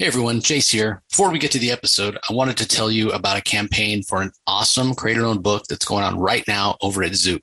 [0.00, 1.02] Hey everyone, Jace here.
[1.10, 4.22] Before we get to the episode, I wanted to tell you about a campaign for
[4.22, 7.42] an awesome creator owned book that's going on right now over at Zoop.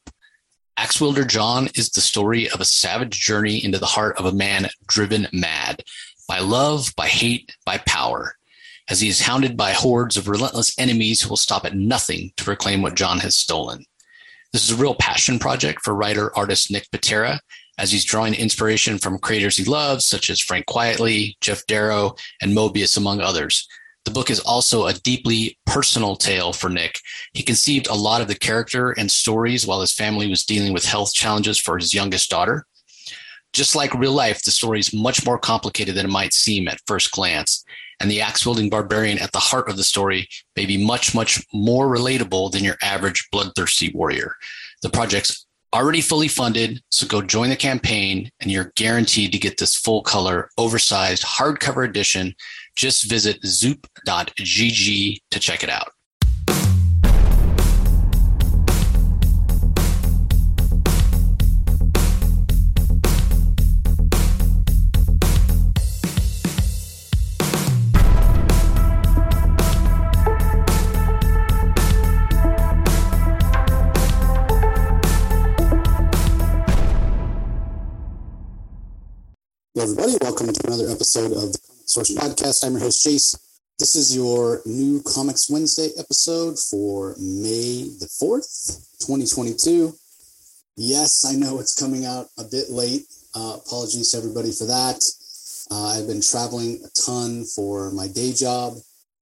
[0.78, 4.32] Axe Wielder John is the story of a savage journey into the heart of a
[4.32, 5.84] man driven mad
[6.30, 8.38] by love, by hate, by power,
[8.90, 12.50] as he is hounded by hordes of relentless enemies who will stop at nothing to
[12.50, 13.84] reclaim what John has stolen.
[14.54, 17.42] This is a real passion project for writer artist Nick Patera,
[17.78, 22.54] as he's drawing inspiration from creators he loves, such as Frank Quitely, Geof Darrow, and
[22.54, 23.68] Moebius, among others.
[24.06, 27.00] The book is also a deeply personal tale for Nick.
[27.34, 30.86] He conceived a lot of the character and stories while his family was dealing with
[30.86, 32.66] health challenges for his youngest daughter.
[33.52, 36.82] Just like real life, the story is much more complicated than it might seem at
[36.86, 37.64] first glance.
[38.00, 41.42] And the axe wielding barbarian at the heart of the story may be much, much
[41.54, 44.36] more relatable than your average bloodthirsty warrior.
[44.82, 46.82] The project's already fully funded.
[46.90, 51.88] So go join the campaign and you're guaranteed to get this full color, oversized hardcover
[51.88, 52.36] edition.
[52.76, 55.90] Just visit zoop.gg to check it out.
[79.78, 80.16] Everybody.
[80.22, 82.64] Welcome to another episode of the Comic Source Podcast.
[82.64, 83.38] I'm your host, Jace.
[83.78, 89.94] This is your new Comics Wednesday episode for May the 4th, 2022.
[90.78, 93.02] Yes, I know it's coming out a bit late.
[93.36, 95.04] Uh, apologies to everybody for that.
[95.70, 98.76] Uh, I've been traveling a ton for my day job,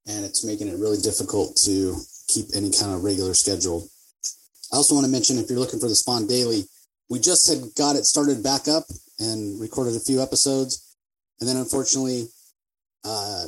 [0.06, 3.90] and it's making it really difficult to keep any kind of regular schedule.
[4.72, 6.66] I also want to mention if you're looking for the Spawn Daily,
[7.14, 8.86] we just had got it started back up
[9.20, 10.98] and recorded a few episodes.
[11.40, 12.26] And then unfortunately,
[13.06, 13.46] uh,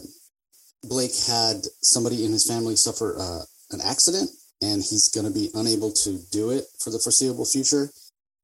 [0.84, 4.30] Blake had somebody in his family suffer uh, an accident
[4.62, 7.90] and he's going to be unable to do it for the foreseeable future.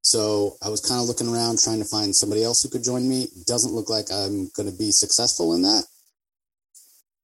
[0.00, 3.08] So I was kind of looking around trying to find somebody else who could join
[3.08, 3.28] me.
[3.46, 5.84] Doesn't look like I'm going to be successful in that.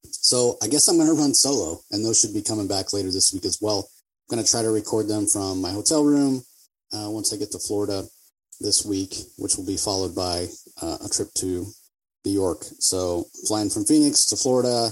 [0.05, 3.11] So I guess I'm going to run solo and those should be coming back later
[3.11, 3.91] this week as well.
[4.31, 6.45] I'm going to try to record them from my hotel room
[6.93, 8.05] uh, once I get to Florida
[8.61, 10.47] this week, which will be followed by
[10.83, 11.67] uh, a trip to
[12.25, 12.65] New York.
[12.79, 14.91] So flying from Phoenix to Florida,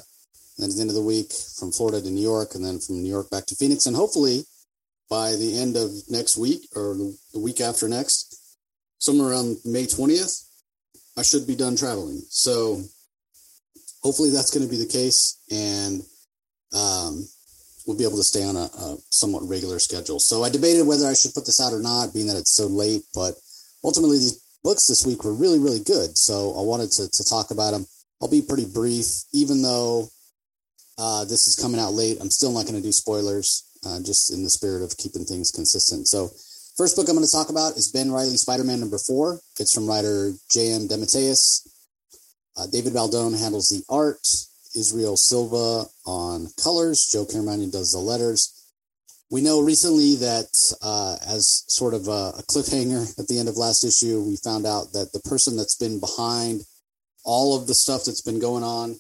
[0.59, 3.03] then at the end of the week from Florida to New York, and then from
[3.03, 4.45] New York back to Phoenix, and hopefully
[5.09, 6.97] by the end of next week or
[7.33, 8.57] the week after next,
[8.99, 10.45] somewhere around May 20th,
[11.17, 12.23] I should be done traveling.
[12.29, 12.83] So
[14.03, 16.03] hopefully that's going to be the case, and
[16.73, 17.27] um,
[17.87, 20.19] we'll be able to stay on a, a, somewhat regular schedule.
[20.19, 22.67] So I debated whether I should put this out or not, being that it's so
[22.67, 23.35] late, but
[23.85, 26.19] ultimately these books this week were really, really good.
[26.19, 27.87] So I wanted to, to talk about them.
[28.21, 30.09] I'll be pretty brief, even though
[30.99, 32.19] uh, this is coming out late.
[32.21, 35.51] I'm still not going to do spoilers, uh, just in the spirit of keeping things
[35.51, 36.09] consistent.
[36.09, 36.31] So,
[36.77, 39.39] first book I'm going to talk about is Ben Reilly Spider Man number four.
[39.61, 40.89] It's from writer J.M.
[40.89, 41.69] DeMatteis.
[42.57, 44.27] Uh, David Baldeon handles the art.
[44.77, 47.09] Israel Silva on colors.
[47.11, 48.57] Joe Caramagna does the letters
[49.31, 50.47] we know recently that
[50.83, 54.67] uh, as sort of a, a, cliffhanger at the end of last issue, we found
[54.67, 56.63] out that the person that's been behind
[57.25, 58.97] all of the stuff that's been going on,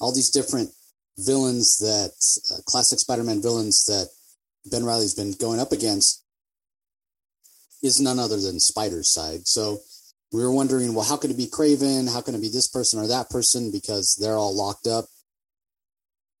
[0.00, 0.70] all these different
[1.18, 2.12] villains that
[2.54, 4.08] uh, classic Spider-Man villains that
[4.70, 6.22] Ben Reilly's been going up against,
[7.82, 9.46] is none other than Spidercide.
[9.46, 9.78] So
[10.32, 12.12] we were wondering, well, how can it be Kraven?
[12.12, 13.70] How can it be this person or that person?
[13.70, 15.06] Because they're all locked up.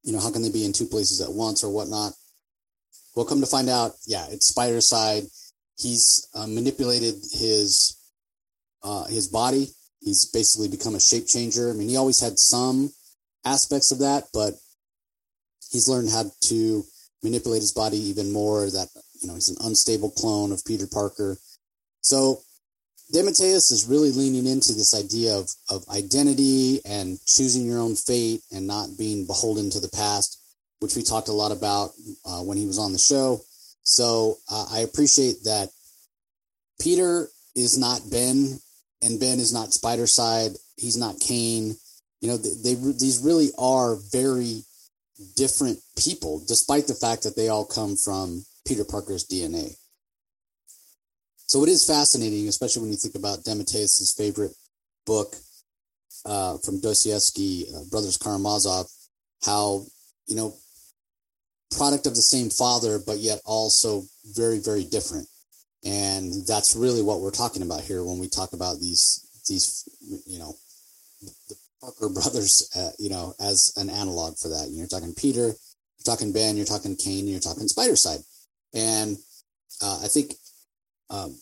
[0.02, 2.12] You know, how can they be in two places at once or whatnot?
[3.14, 5.26] Well, come to find out, yeah, it's Spidercide.
[5.76, 7.96] He's uh, manipulated his
[8.82, 9.68] uh, his body.
[10.00, 11.70] He's basically become a shape changer.
[11.70, 12.90] I mean, he always had some
[13.44, 14.54] aspects of that, but
[15.70, 16.84] he's learned how to
[17.22, 18.66] manipulate his body even more.
[18.66, 18.88] That
[19.20, 21.38] you know, he's an unstable clone of Peter Parker.
[22.00, 22.42] So
[23.14, 28.42] DeMatteis is really leaning into this idea of, of identity and choosing your own fate
[28.52, 30.38] and not being beholden to the past
[30.80, 31.90] which we talked a lot about
[32.24, 33.40] uh, when he was on the show.
[33.82, 35.70] So uh, I appreciate that
[36.80, 38.58] Peter is not Ben,
[39.02, 40.56] and Ben is not Spidercide.
[40.76, 41.76] He's not Kaine.
[42.20, 44.62] You know, they, they these really are very
[45.36, 49.74] different people, despite the fact that they all come from Peter Parker's DNA.
[51.48, 54.52] So it is fascinating, especially when you think about DeMatteis' favorite
[55.06, 55.34] book
[56.26, 58.86] uh, from Dostoevsky, uh, Brothers Karamazov,
[59.44, 59.86] how
[60.26, 60.54] you know
[61.76, 64.02] product of the same father, but yet also
[64.36, 65.26] very, very different.
[65.84, 69.88] And that's really what we're talking about here when we talk about these, these,
[70.26, 70.54] you know,
[71.48, 74.68] the Parker brothers, uh, you know, as an analog for that.
[74.70, 78.22] You're talking Peter, you're talking Ben, you're talking Kaine, you're talking Spidercide.
[78.74, 79.16] and
[79.80, 80.34] uh, I think
[81.10, 81.36] um,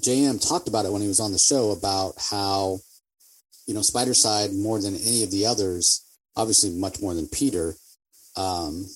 [0.00, 2.78] JM talked about it when he was on the show about how
[3.66, 6.04] you know Spidercide more than any of the others,
[6.36, 7.74] obviously much more than Peter.
[8.36, 8.86] Um,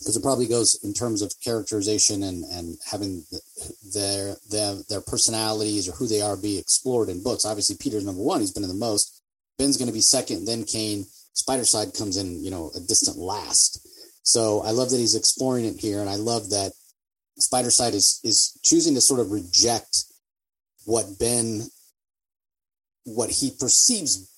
[0.00, 3.24] because it probably goes in terms of characterization and and having
[3.92, 7.44] their their their personalities or who they are be explored in books.
[7.44, 9.22] Obviously, Peter's number one; he's been in the most.
[9.58, 11.04] Ben's going to be second, then Kaine.
[11.34, 13.86] Spider Side comes in, you know, a distant last.
[14.22, 16.72] So I love that he's exploring it here, and I love that
[17.40, 20.04] Spidercide is is choosing to sort of reject
[20.84, 21.62] what Ben,
[23.04, 24.28] what he perceives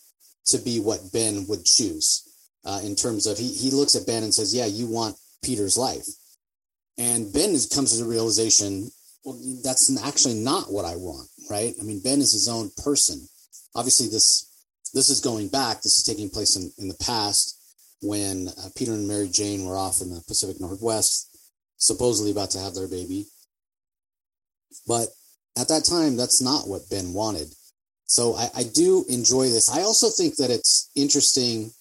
[0.46, 2.28] to be what Ben would choose.
[2.64, 5.76] Uh, in terms of he he looks at Ben and says, "Yeah, you want Peter's
[5.76, 6.06] life.
[6.98, 8.90] And Ben is, comes to the realization,
[9.24, 11.74] well, that's actually not what I want, right?
[11.80, 13.26] I mean, Ben is his own person.
[13.74, 14.48] Obviously, this
[14.94, 15.80] this is going back.
[15.80, 17.58] This is taking place in, in the past
[18.02, 21.31] when uh, Peter and Mary Jane were off in the Pacific Northwest,
[21.82, 23.26] supposedly about to have their baby.
[24.86, 25.08] But
[25.58, 27.48] at that time, that's not what Ben wanted.
[28.06, 29.70] So I, I do enjoy this.
[29.70, 31.72] I also think that it's interesting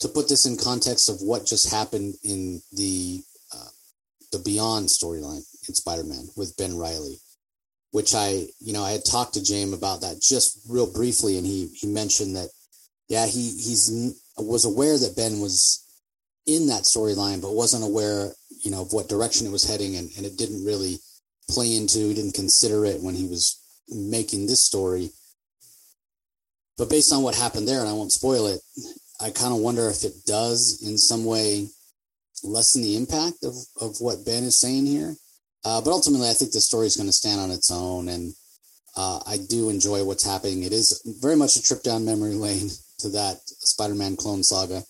[0.00, 3.22] to put this in context of what just happened in the
[3.54, 3.68] uh,
[4.32, 7.18] the Beyond storyline in Spider-Man with Ben Reilly,
[7.92, 11.46] which I you know I had talked to James about that just real briefly, and
[11.46, 12.50] he he mentioned that
[13.08, 15.82] yeah he he's was aware that Ben was
[16.46, 18.32] in that storyline, but wasn't aware
[18.66, 20.98] you know of what direction it was heading, and, and it didn't really
[21.48, 25.10] play into he didn't consider it when he was making this story.
[26.76, 28.60] But based on what happened there, and I won't spoil it,
[29.20, 31.68] I kind of wonder if it does in some way
[32.42, 35.14] lessen the impact of, of what Ben is saying here.
[35.64, 38.08] Uh, but ultimately, I think the story is going to stand on its own.
[38.08, 38.34] And
[38.96, 40.64] uh, I do enjoy what's happening.
[40.64, 44.82] It is very much a trip down memory lane to that Spider Man clone saga.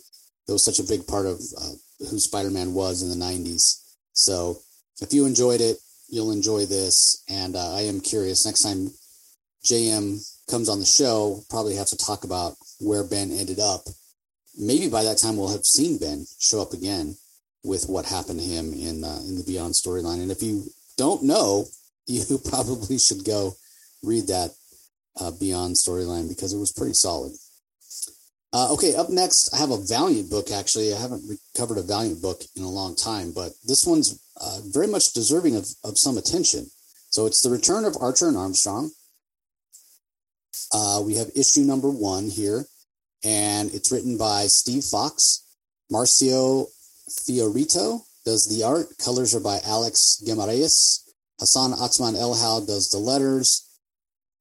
[0.46, 3.82] That was such a big part of uh, who Spider Man was in the 90s.
[4.12, 4.58] So
[5.00, 5.76] if you enjoyed it,
[6.08, 7.22] you'll enjoy this.
[7.28, 8.90] And uh, I am curious next time
[9.64, 13.82] JM comes on the show, probably have to talk about where Ben ended up
[14.56, 17.16] maybe by that time we'll have seen Ben show up again
[17.62, 20.22] with what happened to him in uh, in the Beyond storyline.
[20.22, 20.64] And if you
[20.96, 21.66] don't know,
[22.06, 23.52] you probably should go
[24.02, 24.50] read that
[25.20, 27.32] uh, Beyond storyline because it was pretty solid.
[28.52, 30.50] Uh, okay, up next, I have a Valiant book.
[30.50, 34.60] Actually, I haven't covered a Valiant book in a long time, but this one's uh,
[34.64, 36.66] very much deserving of, of some attention.
[37.10, 38.90] So it's the Return of Archer and Armstrong.
[40.72, 42.66] Uh, we have issue number one here
[43.24, 45.44] and it's written by Steve Fox.
[45.92, 46.66] Marcio
[47.10, 48.86] Fiorito does the art.
[48.98, 51.00] Colors are by Alex Guimaraes.
[51.40, 53.62] Hassan Otsman Elhaou does the letters.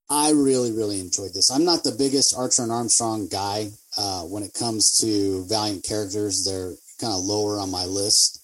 [0.09, 1.49] I really, really enjoyed this.
[1.49, 6.45] I'm not the biggest Archer and Armstrong guy uh, when it comes to Valiant characters.
[6.45, 8.41] They're kind of lower on my list.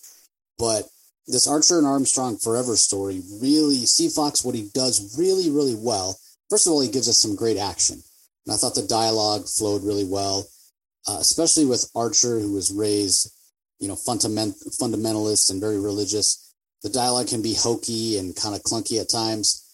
[0.58, 0.84] But
[1.28, 6.18] this Archer and Armstrong Forever story really, Steve Fox, what he does really, really well.
[6.50, 8.02] First of all, he gives us some great action.
[8.46, 10.48] And I thought the dialogue flowed really well,
[11.08, 13.32] uh, especially with Archer, who was raised,
[13.80, 16.54] you know, fundament, fundamentalist and very religious.
[16.84, 19.66] The dialogue can be hokey and kind of clunky at times.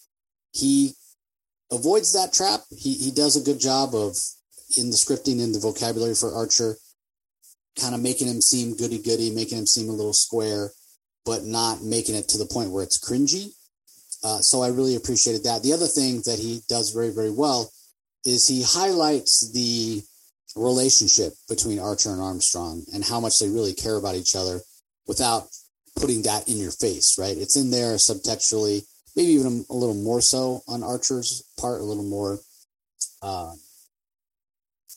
[0.51, 0.94] He
[1.71, 2.62] avoids that trap.
[2.69, 4.18] He, he does a good job of,
[4.77, 6.75] in the scripting and the vocabulary for Archer,
[7.79, 10.71] kind of making him seem goody goody, making him seem a little square,
[11.25, 13.51] but not making it to the point where it's cringy.
[14.23, 15.63] Uh, so I really appreciated that.
[15.63, 17.71] The other thing that he does very, very well
[18.25, 20.01] is he highlights the
[20.56, 24.59] relationship between Archer and Armstrong and how much they really care about each other
[25.07, 25.47] without
[25.95, 27.37] putting that in your face, right?
[27.37, 28.83] It's in there subtextually,
[29.15, 32.39] maybe even a, little more so on Archer's part, a little more
[33.21, 33.53] uh,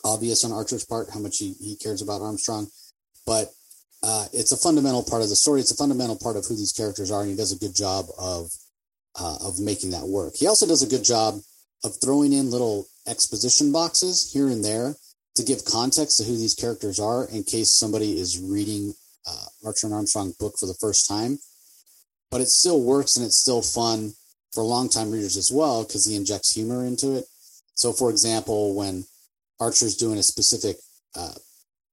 [0.05, 2.69] obvious on Archer's part, how much he, he cares about Armstrong.
[3.27, 3.51] But
[4.03, 5.61] uh, it's a fundamental part of the story.
[5.61, 8.07] It's a fundamental part of who these characters are, and he does a good job
[8.19, 8.51] of
[9.19, 10.35] uh, of making that work.
[10.37, 11.41] He also does a good job
[11.85, 14.95] of throwing in little exposition boxes here and there
[15.35, 18.95] to give context to who these characters are in case somebody is reading
[19.27, 21.39] uh, Archer and Armstrong book for the first time.
[22.31, 24.13] But it still works and it's still fun
[24.53, 27.25] for longtime readers as well because he injects humor into it.
[27.75, 29.05] So, for example, when
[29.61, 30.77] Archer's doing a specific
[31.15, 31.35] uh,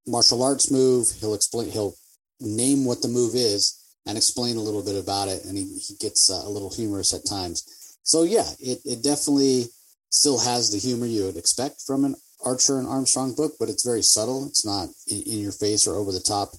[0.07, 1.95] martial arts move, he'll explain, he'll
[2.39, 5.95] name what the move is and explain a little bit about it, and he, he
[5.99, 7.99] gets uh, a little humorous at times.
[8.03, 9.65] So, yeah, it, it definitely
[10.09, 13.85] still has the humor you would expect from an Archer and Armstrong book, but it's
[13.85, 14.45] very subtle.
[14.47, 16.49] It's not in, in your face or over the top.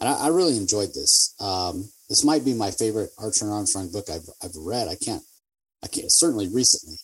[0.00, 1.34] And I, I really enjoyed this.
[1.40, 4.88] Um, this might be my favorite Archer and Armstrong book I've, I've read.
[4.88, 5.22] I can't,
[5.84, 6.96] I can't, certainly recently.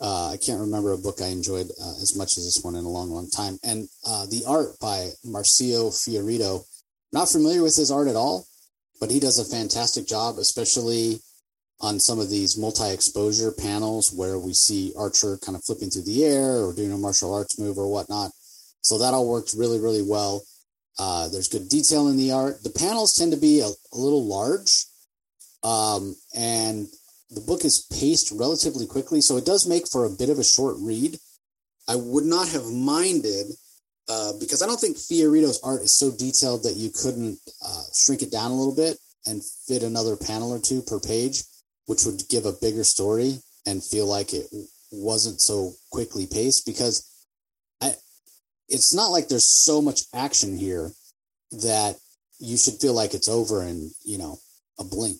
[0.00, 2.84] Uh, I can't remember a book I enjoyed uh, as much as this one in
[2.84, 3.58] a long, long time.
[3.62, 6.64] And uh, the art by Marcio Fiorito.
[7.12, 8.46] Not familiar with his art at all,
[9.00, 11.18] but he does a fantastic job, especially
[11.80, 16.24] on some of these multi-exposure panels where we see Archer kind of flipping through the
[16.24, 18.30] air or doing a martial arts move or whatnot.
[18.82, 20.42] So that all worked really, really well.
[20.98, 22.62] Uh, there's good detail in the art.
[22.62, 24.84] The panels tend to be a, a little large,
[25.62, 26.86] um, and
[27.30, 30.44] the book is paced relatively quickly, so it does make for a bit of a
[30.44, 31.18] short read.
[31.88, 33.46] I would not have minded
[34.08, 38.22] uh, because I don't think Fiorito's art is so detailed that you couldn't uh, shrink
[38.22, 41.44] it down a little bit and fit another panel or two per page,
[41.86, 44.46] which would give a bigger story and feel like it
[44.90, 46.66] wasn't so quickly paced.
[46.66, 47.06] Because
[47.80, 47.94] I,
[48.68, 50.90] it's not like there's so much action here
[51.52, 51.96] that
[52.40, 54.38] you should feel like it's over in you know
[54.78, 55.18] a blink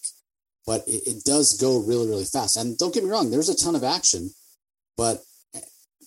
[0.70, 2.56] but it, it, does go really really fast.
[2.56, 4.30] And don't get me wrong there's a ton of action
[4.96, 5.18] but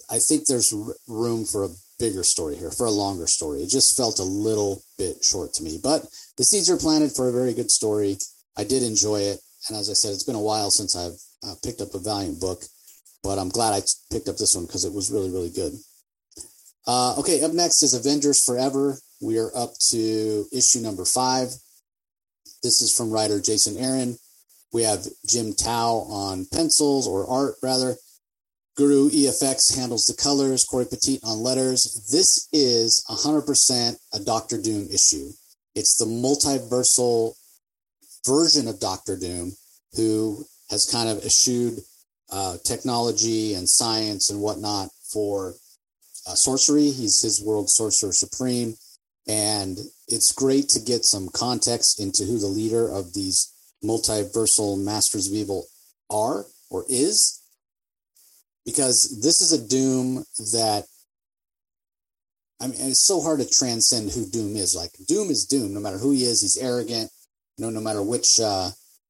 [0.09, 0.73] i think there's
[1.07, 3.59] room for a bigger story here for a longer story.
[3.59, 7.27] It just felt a little bit short to me but the seeds are planted for
[7.27, 8.17] a very good story.
[8.55, 9.39] I did enjoy it.
[9.67, 12.39] And as i said it's been a while since i've uh, picked up a valiant
[12.39, 12.63] book
[13.21, 13.81] but i'm glad i
[14.13, 15.73] picked up this one because it was really really good.
[16.87, 18.97] Uh, okay up next is avengers forever.
[19.21, 21.49] We are up to issue number five.
[22.63, 24.17] This is from writer jason aaron
[24.73, 27.95] we have Jim Towe on pencils or art rather.
[28.75, 32.09] Guru EFX handles the colors, Cory Petit on letters.
[32.11, 35.29] This is 100% a Doctor Doom issue.
[35.75, 37.35] It's the multiversal
[38.25, 39.51] version of Doctor Doom
[39.95, 41.79] who has kind of eschewed
[42.31, 45.53] uh, technology and science and whatnot for
[46.27, 46.89] uh, sorcery.
[46.89, 48.73] He's his world sorcerer supreme.
[49.27, 49.77] And
[50.07, 53.52] it's great to get some context into who the leader of these
[53.83, 55.65] multiversal masters of evil
[56.09, 57.41] are or is
[58.65, 60.23] because this is a doom
[60.53, 60.85] that
[62.61, 64.75] I mean it's so hard to transcend who doom is.
[64.75, 65.73] Like doom is doom.
[65.73, 67.09] No matter who he is he's arrogant.
[67.57, 68.69] You know no matter which uh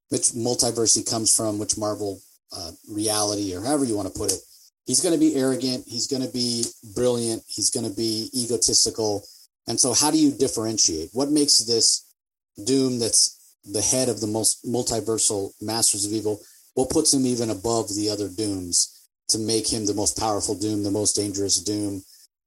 [0.10, 2.20] which multiverse he comes from which marvel
[2.56, 4.40] uh, reality or however you want to put it
[4.86, 5.86] he's going to be arrogant.
[5.88, 6.66] He's going to be
[6.96, 7.44] brilliant.
[7.48, 9.24] He's going to be egotistical.
[9.68, 11.10] And so how do you differentiate?
[11.14, 12.06] What makes this
[12.66, 16.40] doom that's the head of the most multiversal masters of evil,
[16.74, 20.84] what puts him even above the other dooms to make him the most powerful doom,
[20.84, 22.04] the most dangerous doom.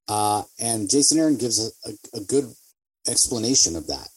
[0.08, 2.52] Uh, and Jason Aaron gives a, a, a good
[3.08, 4.08] explanation of that.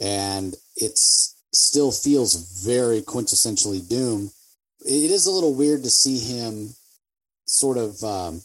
[0.00, 4.30] And it's still feels very quintessentially doom.
[4.80, 6.74] It is a little weird to see him
[7.46, 8.42] sort of um,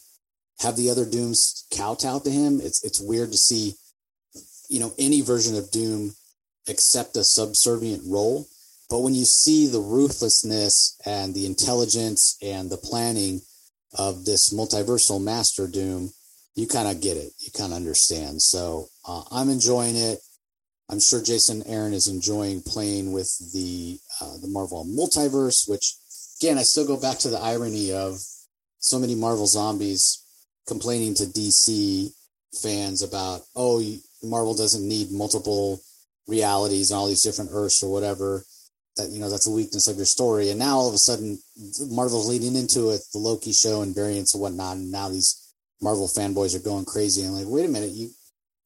[0.60, 2.60] have the other dooms kowtow to him.
[2.60, 3.74] It's it's weird to see,
[4.68, 6.14] you know, any version of Doom
[6.68, 8.46] accept a subservient role.
[8.88, 13.40] But when you see the ruthlessness and the intelligence and the planning
[13.98, 16.12] of this multiversal master doom,
[16.54, 17.32] you kind of get it.
[17.38, 18.42] You kind of understand.
[18.42, 20.18] So uh, I'm enjoying it.
[20.90, 25.94] I'm sure Jason Aaron is enjoying playing with the uh, the Marvel multiverse, which
[26.40, 28.20] again I still go back to the irony of
[28.78, 30.22] so many Marvel zombies
[30.66, 32.12] complaining to DC
[32.60, 33.82] fans about oh
[34.22, 35.80] Marvel doesn't need multiple
[36.26, 38.44] realities and all these different Earths or whatever.
[38.96, 41.38] That you know that's a weakness of your story, and now all of a sudden
[41.88, 46.06] Marvel's leading into it, the Loki show and variants and whatnot, and now these Marvel
[46.06, 48.10] fanboys are going crazy and like, wait a minute, you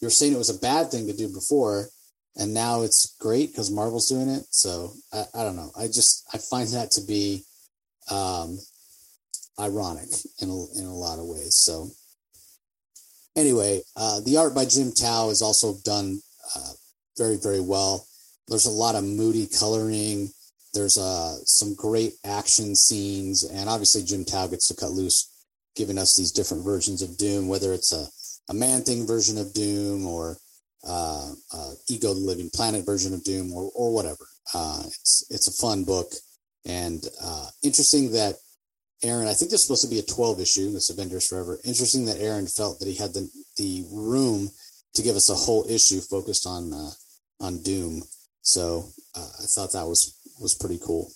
[0.01, 1.89] you're saying it was a bad thing to do before,
[2.37, 4.45] and now it's great because Marvel's doing it.
[4.51, 5.71] So I, I don't know.
[5.79, 7.45] I just I find that to be
[8.11, 8.59] um,
[9.59, 10.09] ironic
[10.41, 11.57] in a, in a lot of ways.
[11.57, 11.89] So
[13.37, 16.21] anyway, uh, the art by Jim Towe is also done
[16.55, 16.73] uh,
[17.19, 18.07] very, very well.
[18.49, 20.31] There's a lot of moody coloring.
[20.73, 23.45] There's uh, some great action scenes.
[23.45, 25.31] And obviously, Jim Towe gets to cut loose,
[25.75, 28.07] giving us these different versions of Doom, whether it's a,
[28.51, 30.37] a man thing version of Doom or
[30.87, 34.27] uh, uh, Ego the Living Planet version of Doom or, or whatever.
[34.55, 36.13] Uh, it's, it's a fun book.
[36.67, 38.37] And uh, interesting that
[39.03, 41.59] Aaron, I think this is supposed to be a 12 issue, this Avengers Forever.
[41.65, 44.51] Interesting that Aaron felt that he had the, the room
[44.95, 46.91] to give us a whole issue focused on uh,
[47.41, 48.03] on Doom.
[48.43, 51.11] So uh, I thought that was was pretty cool.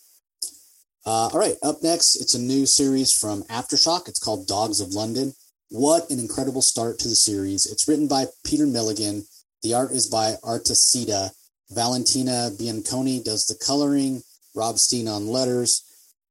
[1.07, 4.07] Uh, all right, up next, it's a new series from Aftershock.
[4.09, 5.33] It's called Dogs of London.
[5.71, 7.67] What an incredible start to the series!
[7.67, 9.25] It's written by Peter Milligan.
[9.63, 11.31] The art is by Artacita.
[11.71, 14.23] Valentina Bianconi does the coloring.
[14.55, 15.85] Rob Steen on letters.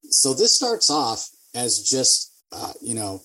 [0.10, 3.22] So this starts off as just uh, you know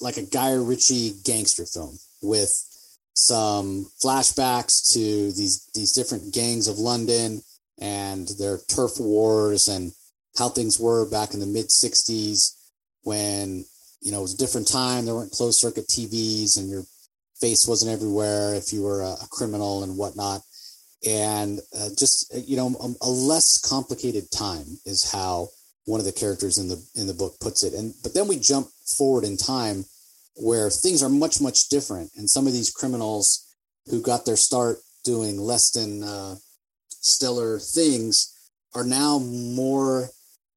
[0.00, 2.71] like a Guy Ritchie gangster film with
[3.14, 7.42] some flashbacks to these these different gangs of London
[7.78, 9.92] and their turf wars and
[10.38, 12.56] how things were back in the mid 60s
[13.02, 13.64] when
[14.00, 15.04] you know it was a different time.
[15.04, 16.84] There weren't closed circuit TVs, and your
[17.40, 20.40] face wasn't everywhere if you were a, a criminal and whatnot.
[21.06, 25.48] And uh, just you know, a, a less complicated time is how
[25.84, 27.74] one of the characters in the in the book puts it.
[27.74, 29.84] And but then we jump forward in time
[30.36, 33.48] where things are much much different, and some of these criminals
[33.90, 36.36] who got their start doing less than uh,
[36.88, 38.32] stellar things
[38.74, 40.08] are now more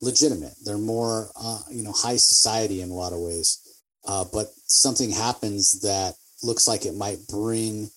[0.01, 0.53] legitimate.
[0.63, 3.61] They're more uh, you know high society in a lot of ways.
[4.07, 6.13] Uh, but something happens that
[6.43, 7.89] looks like it might bring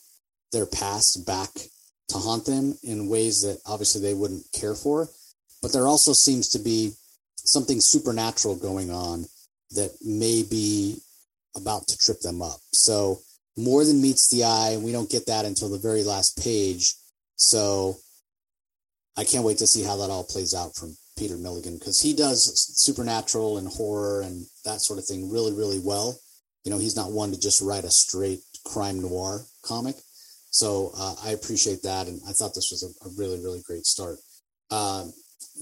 [0.53, 1.51] their past back
[2.09, 5.07] to haunt them in ways that obviously they wouldn't care for.
[5.61, 6.93] But there also seems to be
[7.37, 9.27] something supernatural going on
[9.73, 10.97] that may be
[11.57, 12.61] about to trip them up.
[12.73, 13.19] So
[13.57, 16.95] more than meets the eye, we don't get that until the very last page.
[17.37, 17.97] So
[19.17, 22.15] I can't wait to see how that all plays out from Peter Milligan because he
[22.15, 26.17] does supernatural and horror and that sort of thing really, really well.
[26.65, 29.97] You know, he's not one to just write a straight crime noir comic.
[30.51, 33.85] So uh, I appreciate that, and I thought this was a, a really, really great
[33.85, 34.19] start.
[34.71, 35.13] Um,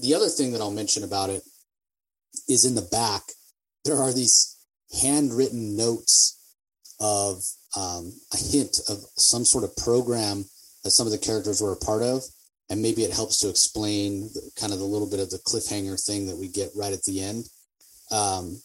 [0.01, 1.43] the other thing that I'll mention about it
[2.47, 3.21] is in the back,
[3.85, 4.56] there are these
[5.01, 6.37] handwritten notes
[6.99, 7.43] of
[7.75, 10.45] um, a hint of some sort of program
[10.83, 12.23] that some of the characters were a part of.
[12.69, 16.03] And maybe it helps to explain the, kind of the little bit of the cliffhanger
[16.03, 17.45] thing that we get right at the end.
[18.11, 18.59] Um,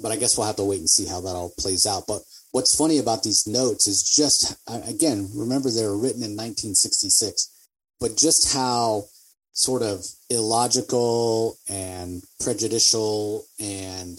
[0.00, 2.04] but I guess we'll have to wait and see how that all plays out.
[2.08, 7.68] But what's funny about these notes is just, again, remember they were written in 1966,
[8.00, 9.04] but just how
[9.52, 14.18] sort of illogical and prejudicial and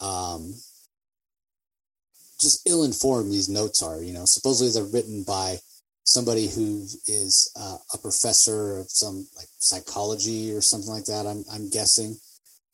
[0.00, 0.54] um,
[2.40, 5.56] just ill-informed these notes are you know supposedly they're written by
[6.04, 11.44] somebody who is uh, a professor of some like psychology or something like that i'm,
[11.52, 12.16] I'm guessing.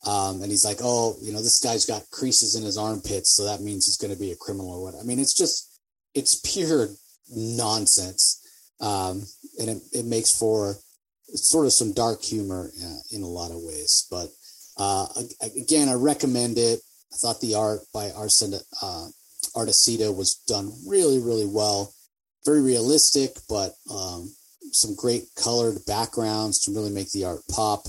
[0.05, 3.45] Um, and he's like oh you know this guy's got creases in his armpits so
[3.45, 5.75] that means he's going to be a criminal or what i mean it's just
[6.13, 6.89] it's pure
[7.29, 8.41] nonsense.
[8.79, 9.23] Um,
[9.59, 10.75] and it, it makes for
[11.33, 14.07] sort of some dark humor uh, in a lot of ways.
[14.09, 14.29] But
[14.77, 15.07] uh,
[15.55, 16.81] again i recommend it
[17.15, 19.07] i thought the art by Arsen, uh,
[20.11, 21.93] was done really, really well.
[22.45, 24.29] Very realistic, but um,
[24.71, 27.87] some great colored backgrounds to really make the art pop.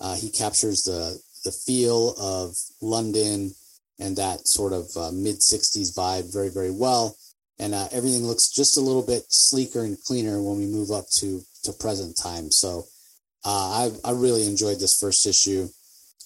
[0.00, 3.52] Uh, he captures the the feel of London
[4.00, 7.16] and that sort of uh, mid '60s vibe very, very well.
[7.58, 11.06] And uh, everything looks just a little bit sleeker and cleaner when we move up
[11.20, 12.50] to to present time.
[12.50, 12.84] So
[13.44, 15.68] uh, I I really enjoyed this first issue,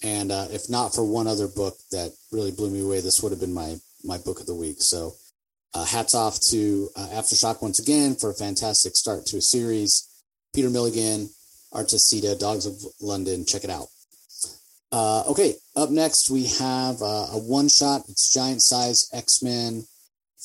[0.03, 3.33] and uh, if not for one other book that really blew me away, this would
[3.33, 4.81] have been my my book of the week.
[4.81, 5.15] So
[5.75, 10.07] uh, hats off to uh, Aftershock once again for a fantastic start to a series.
[10.55, 11.31] Peter Milligan,
[11.73, 13.45] Artacita, Dogs of London.
[13.45, 13.87] Check it out.
[14.93, 18.03] Uh, okay, up next we have uh, a one shot.
[18.09, 19.85] It's giant size X Men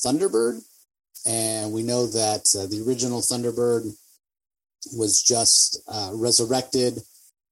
[0.04, 0.62] Thunderbird.
[1.26, 3.90] And we know that uh, the original Thunderbird
[4.96, 6.98] was just uh, resurrected.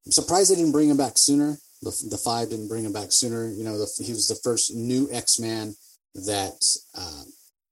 [0.06, 1.56] I'm surprised they didn't bring him back sooner.
[1.84, 3.50] The, the five didn't bring him back sooner.
[3.50, 5.74] You know, the, he was the first new X Man
[6.14, 6.58] that
[6.96, 7.22] uh,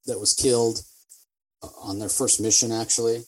[0.06, 0.82] that was killed
[1.62, 2.72] uh, on their first mission.
[2.72, 3.24] Actually,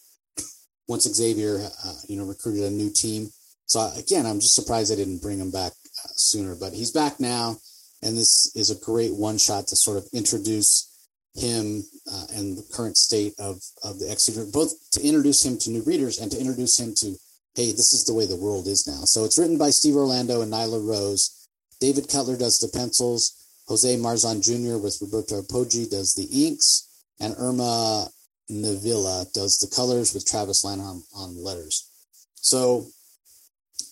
[0.88, 3.30] once Xavier, uh, you know, recruited a new team.
[3.66, 6.54] So again, I'm just surprised they didn't bring him back uh, sooner.
[6.54, 7.56] But he's back now,
[8.02, 10.90] and this is a great one shot to sort of introduce
[11.34, 15.70] him uh, and the current state of of the X both to introduce him to
[15.70, 17.16] new readers and to introduce him to
[17.54, 19.04] hey, this is the way the world is now.
[19.04, 21.48] So it's written by Steve Orlando and Nyla Rose.
[21.80, 23.32] David Cutler does the pencils.
[23.68, 24.78] Jose Marzan Jr.
[24.78, 28.08] with Roberto Apogee does the inks, and Irma
[28.50, 31.90] Navilla does the colors with Travis Lanham on the letters.
[32.34, 32.86] So,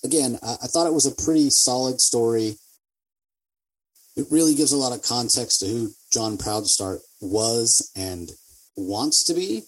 [0.05, 2.57] again, I, I thought it was a pretty solid story.
[4.17, 8.31] It really gives a lot of context to who John Proudstar was and
[8.77, 9.63] wants to be.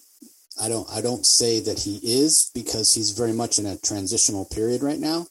[0.61, 4.45] I don't I don't say that he is because he's very much in a transitional
[4.45, 5.27] period right now.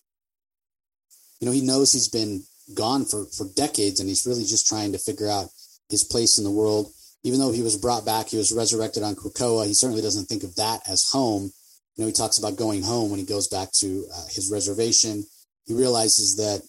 [1.40, 2.42] You know, he knows he's been
[2.74, 5.48] gone for, for decades and he's really just trying to figure out
[5.88, 6.90] his place in the world.
[7.22, 9.66] Even though he was brought back, he was resurrected on Krakoa.
[9.66, 11.50] He certainly doesn't think of that as home.
[11.96, 15.24] You know, he talks about going home when he goes back to uh, his reservation.
[15.64, 16.62] He realizes that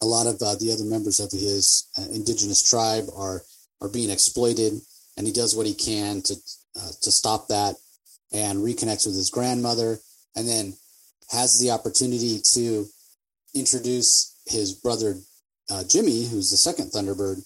[0.00, 3.42] a lot of uh, the other members of his uh, indigenous tribe are
[3.80, 4.80] are being exploited,
[5.16, 6.34] and he does what he can to
[6.78, 7.74] uh, to stop that
[8.32, 9.98] and reconnects with his grandmother,
[10.36, 10.74] and then
[11.30, 12.86] has the opportunity to
[13.54, 15.16] introduce his brother
[15.70, 17.42] uh, Jimmy, who's the second Thunderbird,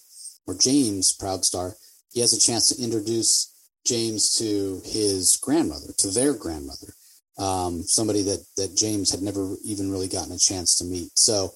[0.47, 1.73] or James Proudstar,
[2.11, 3.53] he has a chance to introduce
[3.85, 6.93] James to his grandmother, to their grandmother,
[7.37, 11.11] um, somebody that that James had never even really gotten a chance to meet.
[11.15, 11.53] So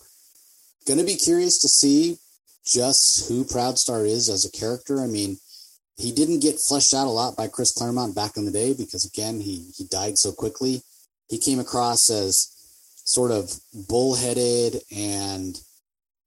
[0.87, 2.17] gonna be curious to see
[2.65, 5.01] just who Proudstar is as a character.
[5.01, 5.37] I mean,
[5.97, 9.05] he didn't get fleshed out a lot by Chris Claremont back in the day because
[9.05, 10.81] again, he he died so quickly.
[11.29, 12.53] He came across as
[13.03, 15.59] sort of bullheaded and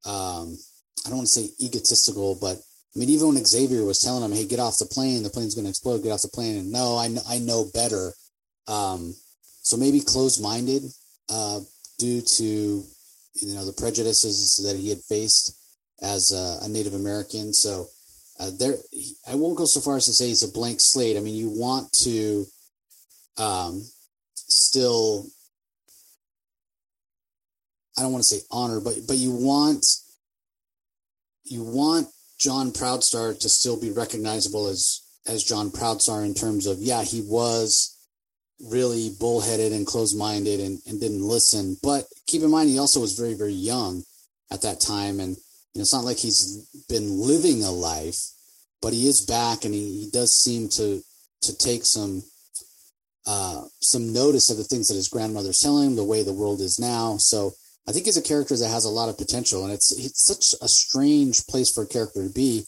[0.05, 0.59] um,
[1.05, 2.59] I don't want to say egotistical, but
[2.95, 5.23] I mean, even when Xavier was telling him, "Hey, get off the plane.
[5.23, 6.03] The plane's going to explode.
[6.03, 8.13] Get off the plane." And no, I I know better.
[8.67, 9.15] Um,
[9.63, 10.83] so maybe closed-minded
[11.29, 11.61] uh,
[11.99, 15.57] due to you know the prejudices that he had faced
[16.03, 17.53] as a, a Native American.
[17.53, 17.89] So
[18.41, 18.77] uh, there,
[19.31, 21.19] I won't go so far as to say he's a blank slate.
[21.19, 22.47] I mean, you want to
[23.37, 23.85] um,
[24.35, 25.27] still,
[27.99, 29.85] I don't want to say honor, but but you want
[31.45, 36.79] you want John Proudstar to still be recognizable as as John Proudstar in terms of
[36.79, 37.97] yeah, he was
[38.69, 41.77] really bullheaded and closed-minded and, and didn't listen.
[41.83, 44.03] But keep in mind he also was very, very young
[44.51, 45.37] at that time and
[45.75, 48.19] it's not like he's been living a life,
[48.83, 51.03] but he is back and he, he does seem to
[51.43, 52.23] to take some
[53.27, 56.61] uh, some notice of the things that his grandmother's telling him, the way the world
[56.61, 57.17] is now.
[57.19, 57.53] So
[57.87, 60.55] I think he's a character that has a lot of potential, and it's it's such
[60.63, 62.65] a strange place for a character to be.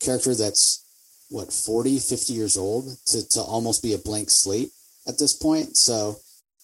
[0.00, 0.86] Character that's
[1.28, 4.70] what 40, 50 years old to to almost be a blank slate
[5.06, 5.76] at this point.
[5.76, 6.16] So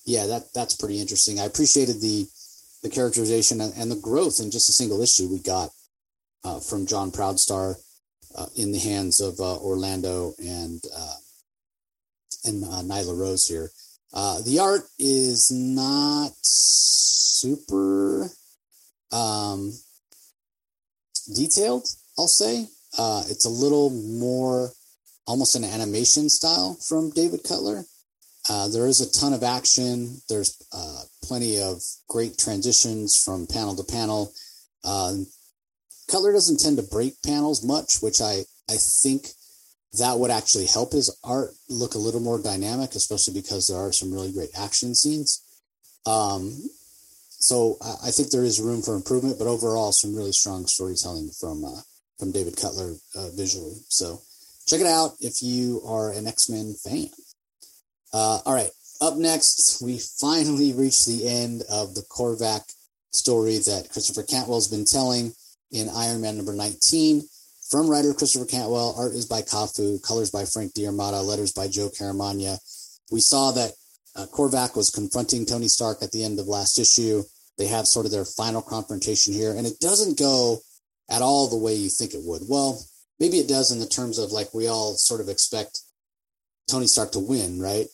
[0.04, 1.38] yeah, that that's pretty interesting.
[1.38, 2.26] I appreciated the
[2.82, 5.70] the characterization and, and the growth in just a single issue we got
[6.46, 7.74] uh, from John Proudstar
[8.36, 11.16] uh, in the hands of uh, Orlando and uh,
[12.44, 13.70] and uh, Nyla Rose here.
[14.12, 18.30] The art is not super
[19.10, 19.72] um,
[21.34, 22.68] detailed, I'll say.
[23.28, 24.70] it's a little more
[25.26, 27.84] almost an animation style from David Cutler.
[28.48, 30.20] Uh, there is a ton of action.
[30.28, 34.32] There's uh, plenty of great transitions from panel to panel.
[34.84, 35.14] Uh,
[36.10, 39.28] Cutler doesn't tend to break panels much, which I, I think
[39.98, 43.92] that would actually help his art look a little more dynamic, especially because there are
[43.92, 45.42] some really great action scenes.
[46.06, 46.56] Um,
[47.30, 51.30] so I, I think there is room for improvement, but overall, some really strong storytelling
[51.40, 51.80] from uh,
[52.18, 53.76] from David Cutler uh, visually.
[53.88, 54.20] So
[54.66, 57.08] check it out if you are an X Men fan.
[58.12, 62.62] Uh, all right, up next, we finally reach the end of the Korvac
[63.12, 65.32] story that Christopher Cantwell's been telling
[65.72, 67.22] in Iron Man number 19.
[67.70, 71.88] From writer Christopher Cantwell, art is by Cafu, colors by Frank D'Armata, letters by Joe
[71.88, 72.58] Caramagna.
[73.10, 73.72] We saw that
[74.14, 77.22] uh, Korvac was confronting Tony Stark at the end of last issue.
[77.58, 80.58] They have sort of their final confrontation here, and it doesn't go
[81.10, 82.42] at all the way you think it would.
[82.48, 82.80] Well,
[83.18, 85.80] maybe it does in the terms of like we all sort of expect
[86.68, 87.86] Tony Stark to win, right?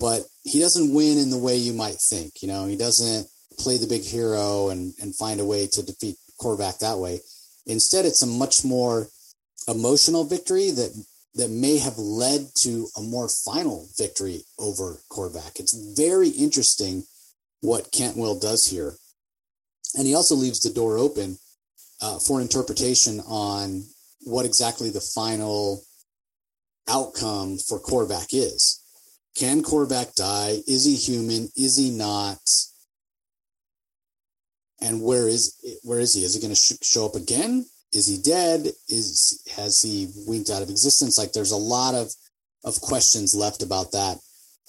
[0.00, 2.42] But he doesn't win in the way you might think.
[2.42, 3.26] You know, he doesn't
[3.58, 7.20] play the big hero and, and find a way to defeat Korvac that way.
[7.66, 9.08] Instead, it's a much more
[9.66, 10.92] emotional victory that
[11.34, 15.60] that may have led to a more final victory over Korvac.
[15.60, 17.04] It's very interesting
[17.60, 18.94] what Cantwell does here.
[19.96, 21.38] And he also leaves the door open
[22.02, 23.84] uh, for interpretation on
[24.22, 25.82] what exactly the final
[26.88, 28.82] outcome for Korvac is.
[29.36, 30.58] Can Korvac die?
[30.66, 31.50] Is he human?
[31.56, 32.40] Is he not?
[34.80, 36.24] And where is where is he?
[36.24, 37.66] Is he going to sh- show up again?
[37.92, 38.68] Is he dead?
[38.88, 41.18] Is has he winked out of existence?
[41.18, 42.12] Like there's a lot of
[42.64, 44.18] of questions left about that.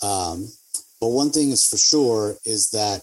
[0.01, 0.47] Um,
[1.01, 3.01] but one thing is for sure is that,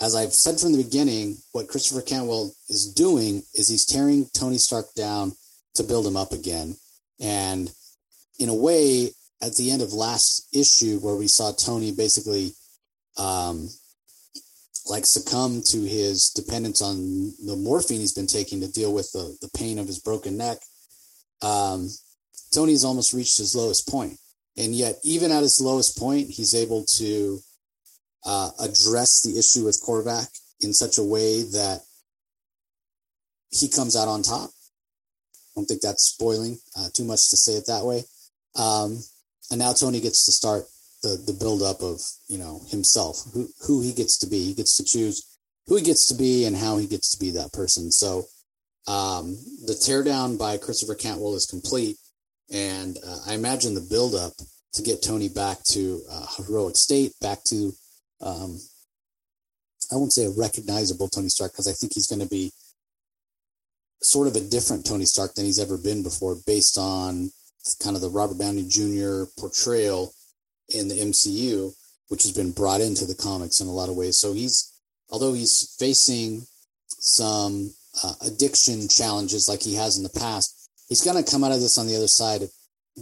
[0.00, 4.58] as I've said from the beginning, what Christopher Cantwell is doing is he's tearing Tony
[4.58, 5.32] Stark down
[5.74, 6.76] to build him up again.
[7.20, 7.70] And
[8.38, 9.10] in a way,
[9.42, 12.52] at the end of last issue, where we saw Tony basically
[13.16, 13.68] um,
[14.88, 19.36] like succumb to his dependence on the morphine he's been taking to deal with the,
[19.40, 20.58] the pain of his broken neck.
[21.42, 21.88] Um,
[22.52, 24.18] Tony's almost reached his lowest point.
[24.56, 27.38] And yet, even at his lowest point, he's able to
[28.26, 30.26] uh, address the issue with Korvac
[30.60, 31.80] in such a way that
[33.50, 34.50] he comes out on top.
[34.50, 38.02] I don't think that's spoiling uh, too much to say it that way.
[38.56, 38.98] Um,
[39.50, 40.64] and now Tony gets to start
[41.02, 44.44] the the buildup of you know himself, who who he gets to be.
[44.44, 47.30] He gets to choose who he gets to be and how he gets to be
[47.32, 47.90] that person.
[47.92, 48.24] So
[48.86, 51.96] um, the teardown by Christopher Cantwell is complete,
[52.52, 54.32] and uh, I imagine the buildup
[54.72, 57.72] to get Tony back to uh, heroic state, back to
[58.20, 58.58] um,
[59.92, 62.52] I won't say a recognizable Tony Stark because I think he's going to be
[64.02, 67.30] sort of a different Tony Stark than he's ever been before, based on
[67.82, 69.24] kind of the Robert Downey Jr.
[69.38, 70.12] portrayal
[70.68, 71.72] in the MCU,
[72.08, 74.18] which has been brought into the comics in a lot of ways.
[74.18, 74.72] So he's,
[75.10, 76.46] although he's facing
[76.86, 81.52] some uh, addiction challenges like he has in the past, he's going to come out
[81.52, 82.42] of this on the other side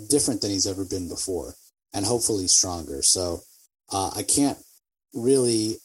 [0.09, 1.55] different than he's ever been before,
[1.95, 3.03] and hopefully stronger.
[3.03, 3.41] So
[3.93, 4.59] uh, I can't
[5.15, 5.77] really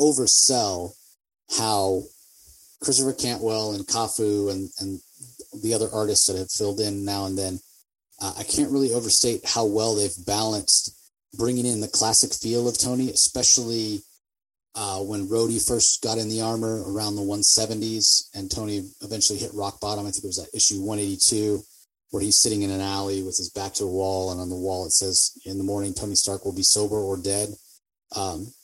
[0.00, 0.92] oversell
[1.56, 2.02] how
[2.80, 5.00] Christopher Cantwell and Cafu and and
[5.62, 7.60] the other artists that have filled in now and then.
[8.20, 10.94] Uh, I can't really overstate how well they've balanced
[11.34, 14.00] bringing in the classic feel of Tony, especially
[14.74, 19.52] uh, when Rhodey first got in the armor around the 170s and Tony eventually hit
[19.54, 20.06] rock bottom.
[20.06, 21.62] I think it was at issue 182
[22.10, 24.56] where he's sitting in an alley with his back to a wall, and on the
[24.56, 27.54] wall it says, "In the morning, Tony Stark will be sober or dead."
[28.12, 28.54] Um,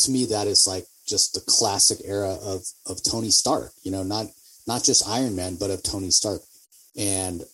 [0.00, 3.72] to me, that is like just the classic era of of Tony Stark.
[3.82, 4.26] You know, not
[4.66, 6.42] not just Iron Man, but of Tony Stark.
[6.96, 7.44] And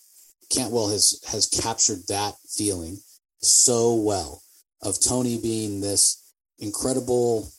[0.50, 2.98] Cantwell has has captured that feeling
[3.40, 4.42] so well
[4.82, 7.50] of Tony being this incredible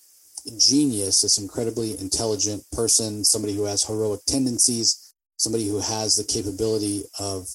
[0.58, 7.04] genius, this incredibly intelligent person, somebody who has heroic tendencies, somebody who has the capability
[7.20, 7.48] of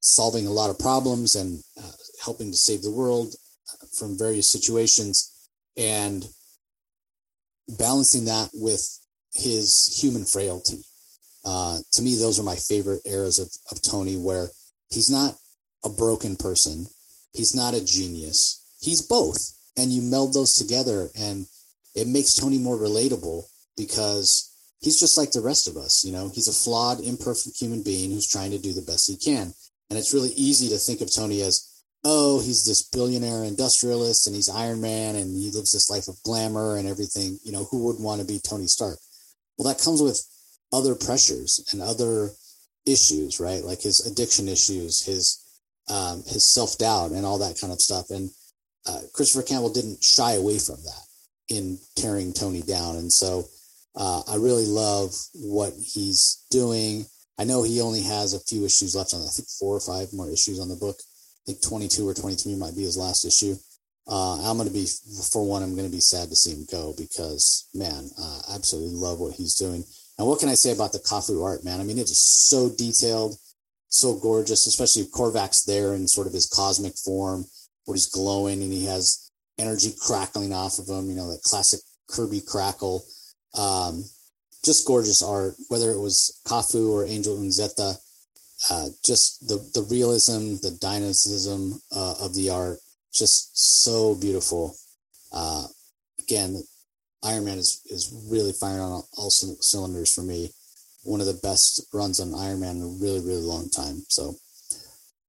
[0.00, 3.34] solving a lot of problems and uh, helping to save the world
[3.72, 6.26] uh, from various situations, and
[7.78, 8.98] balancing that with
[9.32, 10.82] his human frailty.
[11.44, 14.48] Uh, to me, those are my favorite eras of, of Tony, where
[14.90, 15.34] he's not
[15.84, 16.86] a broken person
[17.32, 18.62] He's not a genius.
[18.80, 19.52] He's both.
[19.76, 21.46] And you meld those together and
[21.94, 23.44] it makes Tony more relatable
[23.76, 26.04] because he's just like the rest of us.
[26.04, 29.16] You know, he's a flawed, imperfect human being who's trying to do the best he
[29.16, 29.54] can.
[29.88, 31.68] And it's really easy to think of Tony as,
[32.04, 36.22] oh, he's this billionaire industrialist and he's Iron Man and he lives this life of
[36.22, 37.38] glamour and everything.
[37.44, 38.98] You know, who would want to be Tony Stark?
[39.56, 40.22] Well, that comes with
[40.72, 42.30] other pressures and other
[42.86, 43.62] issues, right?
[43.64, 45.38] Like his addiction issues, his
[45.88, 48.10] um, his self doubt and all that kind of stuff.
[48.10, 48.30] And
[48.86, 51.06] uh, Christopher Cantwell didn't shy away from that
[51.48, 52.96] in tearing Tony down.
[52.96, 53.44] And so
[53.94, 57.04] uh, I really love what he's doing.
[57.38, 60.12] I know he only has a few issues left on, I think four or five
[60.12, 60.96] more issues on the book.
[60.98, 63.56] I think 22 or 23 might be his last issue.
[64.06, 64.86] Uh, I'm going to be,
[65.30, 68.94] for one, I'm going to be sad to see him go because, man, I absolutely
[68.94, 69.84] love what he's doing.
[70.18, 71.80] And what can I say about the Cafu art, man?
[71.80, 73.36] I mean, it is so detailed
[73.92, 77.44] so gorgeous, especially Korvac's there in sort of his cosmic form,
[77.84, 81.80] where he's glowing and he has energy crackling off of him, you know, that classic
[82.08, 83.04] Kirby crackle.
[83.54, 84.04] Um,
[84.64, 87.96] just gorgeous art, whether it was Cafu or Angel Unzueta.
[88.70, 92.78] Uh, just the, the realism, the dynamism uh, of the art,
[93.12, 93.50] just
[93.82, 94.74] so beautiful.
[95.32, 95.66] Uh,
[96.20, 96.62] again,
[97.24, 100.50] Iron Man is, is really firing on all, cylinders for me
[101.04, 104.04] one of the best runs on Iron Man in a really, really long time.
[104.08, 104.34] So,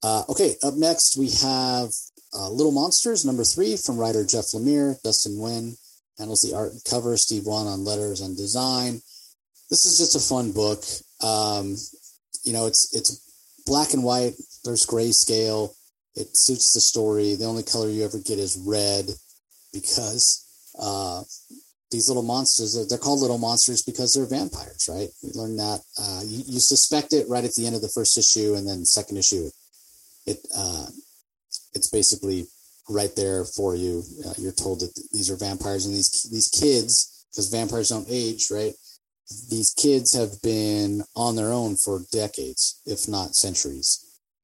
[0.04, 1.90] uh, okay, up next we have
[2.34, 5.02] uh, Little Monsters, number three from writer Jeff Lemire.
[5.02, 5.78] Dustin Nguyen
[6.18, 9.02] handles the art and cover, Steve Wan on letters and design.
[9.70, 10.84] This is just a fun book.
[11.22, 11.76] Um,
[12.44, 14.34] you know, it's it's black and white.
[14.64, 15.74] There's grayscale.
[16.16, 17.36] It suits the story.
[17.36, 19.10] The only color you ever get is red
[19.72, 20.46] because
[20.80, 21.24] uh,
[21.94, 25.08] these little monsters they're called little monsters because they're vampires right?
[25.24, 28.18] We learned that uh, you, you, suspect it right at the end of the first
[28.18, 29.50] issue and then second issue
[30.26, 30.88] it uh,
[31.74, 32.48] it's basically
[32.90, 34.04] right there for you.
[34.26, 38.50] Uh, you're told that these are vampires and these these kids because vampires don't age
[38.52, 38.74] right?
[39.50, 44.00] These kids have been on their own for decades if not centuries.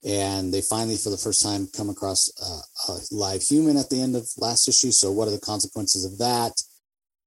[0.06, 2.30] And they finally for the first time come across
[2.88, 4.92] a live human at the end of last issue.
[4.92, 6.54] So what are the consequences of that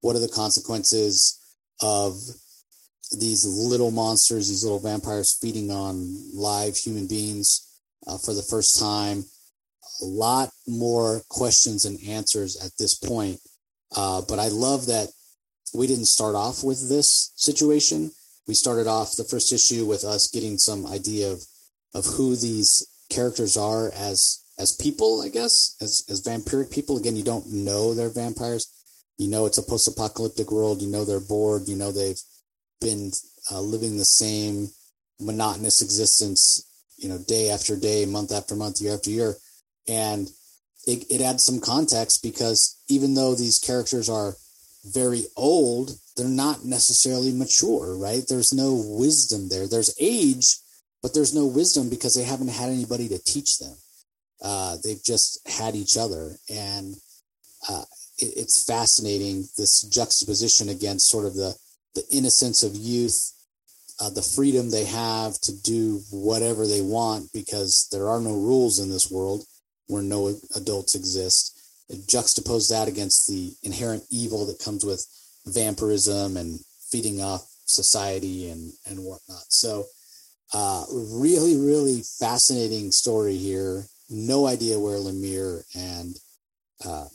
[0.02, 1.40] what are the consequences
[1.80, 2.14] of
[3.18, 8.78] these little monsters, these little vampires feeding on live human beings uh, for the first
[8.78, 9.24] time?
[10.02, 13.38] A lot more questions and answers at this point.
[13.96, 15.08] Uh, but I love that
[15.74, 18.10] we didn't start off with this situation.
[18.48, 21.42] We started off the first issue with us getting some idea of
[21.94, 26.96] of who these characters are as as people, I guess, as as vampiric people.
[26.96, 28.71] Again, you don't know they're vampires
[29.18, 30.82] you know it's a post-apocalyptic world.
[30.82, 31.68] You know they're bored.
[31.68, 32.20] You know they've
[32.80, 33.12] been
[33.50, 34.68] uh, living the same
[35.20, 39.34] monotonous existence you know day after day month after month year after year.
[39.88, 40.28] And
[40.86, 44.34] it, it adds some context because even though these characters are
[44.84, 48.24] very old they're not necessarily mature right?
[48.28, 49.68] There's no wisdom there.
[49.68, 50.56] There's age
[51.02, 53.74] but there's no wisdom because they haven't had anybody to teach them.
[54.40, 56.36] Uh, they've just had each other.
[56.48, 56.94] And
[57.68, 57.84] uh,
[58.22, 61.54] it's fascinating this juxtaposition against sort of the
[61.94, 63.32] the innocence of youth,
[64.00, 68.78] uh, the freedom they have to do whatever they want because there are no rules
[68.78, 69.44] in this world
[69.88, 71.58] where no adults exist.
[72.06, 75.06] juxtapose that against the inherent evil that comes with
[75.44, 79.44] vampirism and feeding off society and and whatnot.
[79.48, 79.84] So,
[80.54, 83.84] uh, really, really fascinating story here.
[84.08, 86.16] No idea where Lemire and
[86.84, 87.06] uh,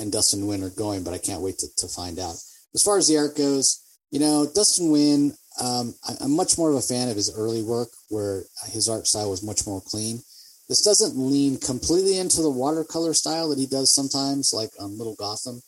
[0.00, 2.36] and Dustin Nguyen are going, but I can't wait to, to find out.
[2.74, 3.80] As far as the art goes,
[4.10, 7.62] you know, Dustin Nguyen, um, I, I'm much more of a fan of his early
[7.62, 10.18] work where his art style was much more clean.
[10.68, 15.14] This doesn't lean completely into the watercolor style that he does sometimes, like on Little
[15.16, 15.60] Gotham,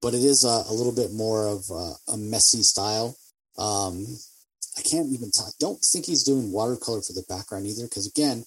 [0.00, 3.16] but it is a, a little bit more of a, a messy style.
[3.58, 4.06] Um,
[4.78, 5.52] I can't even tell.
[5.60, 8.44] Don't think he's doing watercolor for the background either, because again,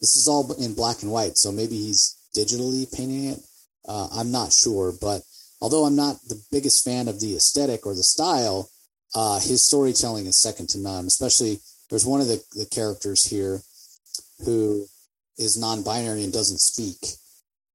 [0.00, 3.40] this is all in black and white, so maybe he's digitally painting it.
[3.86, 5.22] Uh, I'm not sure, but
[5.60, 8.70] although I'm not the biggest fan of the aesthetic or the style,
[9.14, 11.06] uh, his storytelling is second to none.
[11.06, 13.60] Especially, there's one of the, the characters here
[14.44, 14.86] who
[15.38, 16.96] is non-binary and doesn't speak,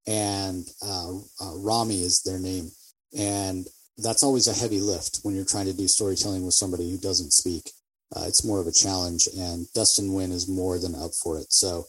[0.05, 2.71] and uh, uh, Rami is their name,
[3.17, 3.67] and
[3.97, 7.33] that's always a heavy lift when you're trying to do storytelling with somebody who doesn't
[7.33, 7.71] speak.
[8.15, 11.51] Uh, it's more of a challenge, and Dustin Nguyen is more than up for it.
[11.51, 11.85] So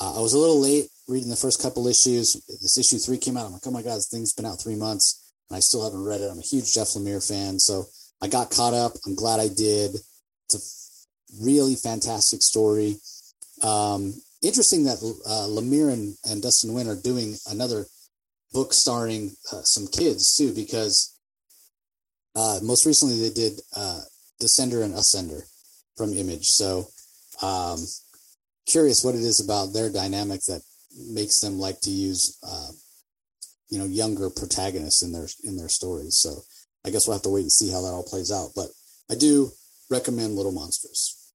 [0.00, 2.34] uh, I was a little late reading the first couple issues.
[2.48, 3.46] This issue three came out.
[3.46, 6.04] I'm like, oh my god, this thing's been out three months, and I still haven't
[6.04, 6.30] read it.
[6.30, 7.84] I'm a huge Jeff Lemire fan, so
[8.22, 8.92] I got caught up.
[9.06, 9.96] I'm glad I did.
[10.46, 12.96] It's a really fantastic story.
[13.62, 17.86] Um, interesting that uh, Lemire and, and Dustin Nguyen are doing another
[18.52, 21.18] book starring uh, some kids too, because
[22.34, 24.00] uh, most recently they did uh,
[24.40, 25.42] Descender and Ascender
[25.96, 26.48] from Image.
[26.48, 26.88] So
[27.42, 27.78] um,
[28.66, 30.62] curious what it is about their dynamic that
[30.96, 32.70] makes them like to use uh,
[33.68, 36.16] you know younger protagonists in their in their stories.
[36.18, 36.42] So
[36.84, 38.50] I guess we'll have to wait and see how that all plays out.
[38.54, 38.68] But
[39.10, 39.50] I do
[39.90, 41.32] recommend Little Monsters.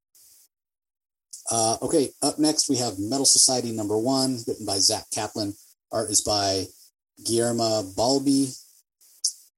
[1.51, 5.53] Uh, okay, up next we have Metal Society number one, written by Zack Kaplan.
[5.91, 6.65] Art is by
[7.25, 8.57] Guilherme Balbi.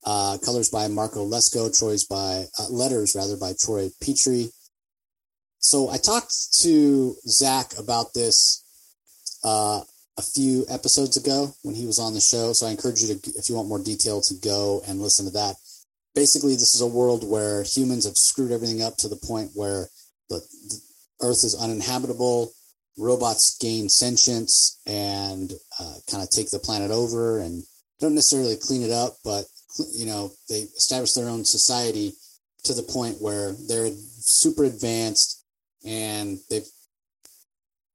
[0.05, 1.77] Uh, colors by Marco Lesko.
[1.77, 4.49] Troy's by uh, letters rather by Troy Peteri.
[5.59, 8.65] So I talked to Zack about this
[9.45, 9.81] uh,
[10.17, 12.53] a few episodes ago when he was on the show.
[12.53, 15.31] So I encourage you to, if you want more detail, to go and listen to
[15.31, 15.55] that.
[16.15, 19.87] Basically, this is a world where humans have screwed everything up to the point where
[20.29, 20.79] the, the
[21.21, 22.51] Earth is uninhabitable.
[22.97, 27.63] Robots gain sentience and uh, kind of take the planet over and
[27.99, 29.45] don't necessarily clean it up, but
[29.93, 32.13] you know they establish their own society
[32.63, 35.43] to the point where they're super advanced
[35.85, 36.61] and they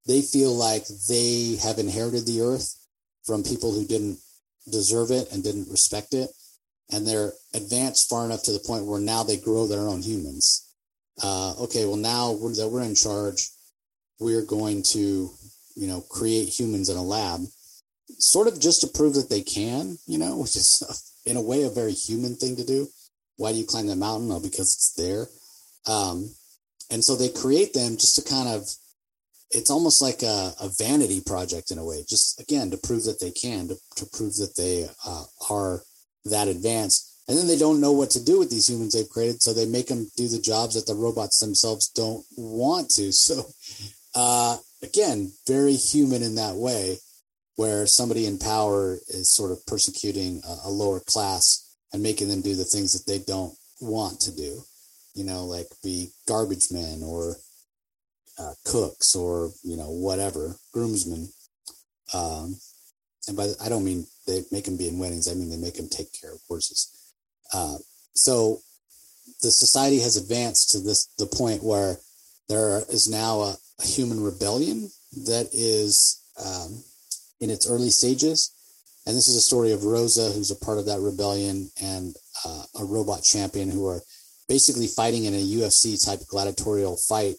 [0.08, 2.74] they feel like they have inherited the earth
[3.24, 4.18] from people who didn't
[4.72, 6.30] deserve it and didn't respect it
[6.90, 10.68] and they're advanced far enough to the point where now they grow their own humans
[11.22, 13.50] uh, okay, well now we're, that we're in charge,
[14.20, 15.30] we're going to,
[15.74, 17.40] you know, create humans in a lab,
[18.18, 21.64] sort of just to prove that they can, you know, which is in a way
[21.64, 22.86] a very human thing to do.
[23.36, 24.32] Why do you climb the mountain?
[24.32, 25.26] Oh, because it's there.
[25.86, 26.30] Um,
[26.90, 28.68] and so they create them just to kind of,
[29.50, 33.20] it's almost like a, a vanity project in a way, just again to prove that
[33.20, 35.82] they can, to, to prove that they uh, are
[36.26, 37.04] that advanced.
[37.28, 39.66] And then they don't know what to do with these humans they've created so they
[39.66, 43.12] make them do the jobs that the robots themselves don't want to.
[43.12, 43.44] So
[44.14, 46.96] uh, again very human in that way
[47.56, 52.40] where somebody in power is sort of persecuting a, a lower class and making them
[52.40, 54.62] do the things that they don't want to do.
[55.14, 57.36] You know like be garbage men or
[58.38, 61.28] uh, cooks or you know whatever groomsmen
[62.14, 62.56] um,
[63.26, 65.56] and by the, i don't mean they make them be in weddings i mean they
[65.56, 67.12] make them take care of horses
[67.54, 67.76] uh,
[68.14, 68.60] so
[69.42, 71.96] the society has advanced to this the point where
[72.48, 74.90] there is now a, a human rebellion
[75.26, 76.82] that is um,
[77.40, 78.54] in its early stages.
[79.06, 82.64] And this is a story of Rosa, who's a part of that rebellion, and uh,
[82.80, 84.00] a robot champion who are
[84.48, 87.36] basically fighting in a UFC type gladiatorial fight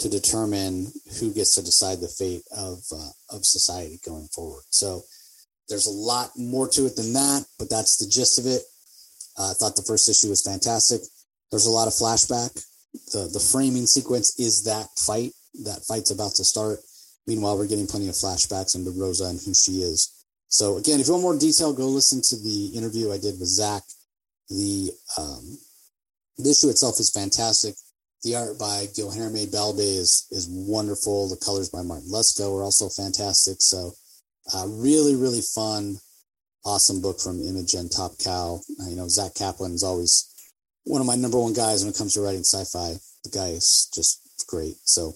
[0.00, 4.64] to determine who gets to decide the fate of uh, of society going forward.
[4.70, 5.02] So
[5.68, 8.62] there's a lot more to it than that, but that's the gist of it.
[9.38, 11.00] Uh, I thought the first issue was fantastic.
[11.50, 12.52] There's a lot of flashback.
[13.12, 15.32] The the framing sequence is that fight.
[15.64, 16.80] That fight's about to start.
[17.26, 20.24] Meanwhile, we're getting plenty of flashbacks into Rosa and who she is.
[20.48, 23.48] So again, if you want more detail, go listen to the interview I did with
[23.48, 23.82] Zack.
[24.48, 25.58] The um,
[26.38, 27.74] the issue itself is fantastic.
[28.22, 31.28] The art by Guilherme Balbi is is wonderful.
[31.28, 33.56] The colors by Martin Lesko are also fantastic.
[33.60, 33.92] So
[34.54, 35.96] uh, really, really fun
[36.64, 38.60] awesome book from Image and Top Cow.
[38.80, 40.26] Uh, you know, Zack Kaplan is always
[40.84, 42.94] one of my number one guys when it comes to writing sci-fi.
[43.24, 44.76] The guy is just great.
[44.84, 45.14] So,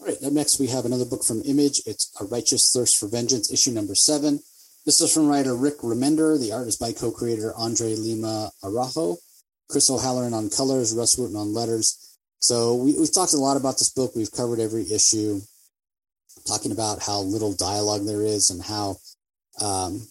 [0.00, 1.82] all right, next we have another book from Image.
[1.86, 4.40] It's A Righteous Thirst for Vengeance, issue number seven.
[4.86, 6.40] This is from writer Rick Remender.
[6.40, 9.16] The art is by co-creator Andre Lima Araujo.
[9.68, 12.07] Chris O'Halloran on colors, Rus Wooton on letters.
[12.40, 14.12] So we, we've talked a lot about this book.
[14.14, 15.40] We've covered every issue,
[16.46, 18.96] talking about how little dialogue there is and how
[19.60, 20.06] um,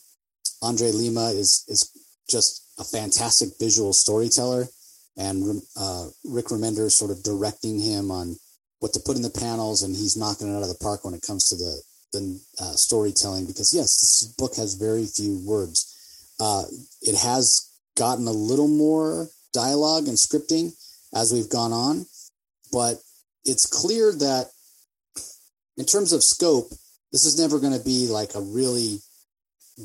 [0.62, 1.90] Andre Lima is is
[2.30, 4.66] just a fantastic visual storyteller,
[5.16, 8.36] and uh, Rick Remender sort of directing him on
[8.80, 11.14] what to put in the panels, and he's knocking it out of the park when
[11.14, 11.82] it comes to the
[12.14, 13.46] the uh, storytelling.
[13.46, 15.94] Because yes, this book has very few words.
[16.40, 16.64] Uh,
[17.02, 20.72] it has gotten a little more dialogue and scripting
[21.14, 22.06] as we've gone on,
[22.72, 22.98] but
[23.46, 24.48] it's clear that
[25.78, 26.70] in terms of scope,
[27.12, 29.00] this is never going to be like a really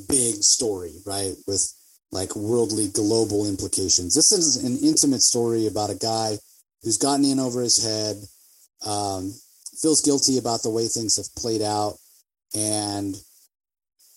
[0.08, 1.34] big story, right?
[1.46, 1.72] With
[2.10, 4.14] like worldly global implications.
[4.14, 6.36] This is an intimate story about a guy
[6.82, 8.16] who's gotten in over his head,
[8.86, 9.32] um,
[9.80, 11.94] feels guilty about the way things have played out,
[12.54, 13.16] and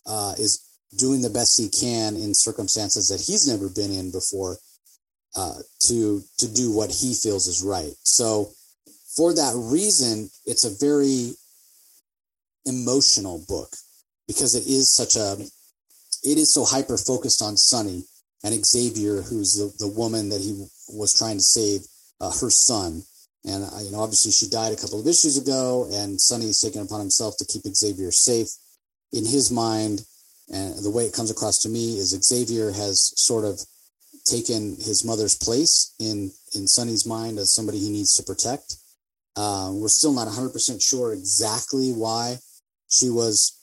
[0.05, 0.61] uh, is
[0.97, 4.57] doing the best he can in circumstances that he's never been in before
[5.35, 7.93] uh, to to do what he feels is right.
[8.03, 8.51] So,
[9.15, 11.33] for that reason, it's a very
[12.65, 13.69] emotional book
[14.27, 15.37] because it is such a
[16.23, 18.03] it is so hyper focused on Sonny
[18.43, 21.81] and Xavier, who's the, the woman that he was trying to save,
[22.21, 23.03] uh, her son.
[23.43, 26.81] And uh, you know, obviously, she died a couple of issues ago, and Sonny's taken
[26.81, 28.49] upon himself to keep Xavier safe.
[29.13, 30.01] In his mind,
[30.51, 33.61] and the way it comes across to me is Xavier has sort of
[34.25, 38.77] taken his mother's place in in Sonny's mind as somebody he needs to protect.
[39.37, 42.37] Uh, we're still not 100% sure exactly why
[42.89, 43.61] she was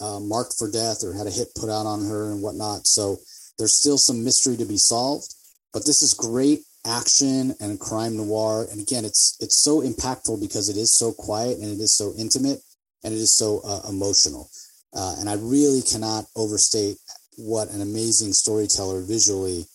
[0.00, 2.86] uh, marked for death or had a hit put out on her and whatnot.
[2.86, 3.16] So
[3.58, 5.34] there's still some mystery to be solved.
[5.72, 8.66] But this is great action and crime noir.
[8.70, 12.12] And again, it's it's so impactful because it is so quiet and it is so
[12.18, 12.60] intimate
[13.02, 14.50] and it is so uh, emotional.
[14.94, 16.96] Uh, and I really cannot overstate
[17.36, 19.66] what an amazing storyteller visually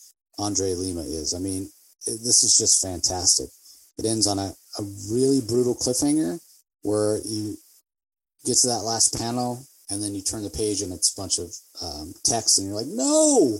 [0.42, 1.34] Andre Lima is.
[1.34, 1.70] I mean,
[2.06, 3.50] this is just fantastic.
[3.98, 6.40] It ends on a, a really brutal cliffhanger
[6.82, 7.56] where you
[8.46, 11.38] get to that last panel and then you turn the page and it's a bunch
[11.38, 13.58] of um, text and you're like no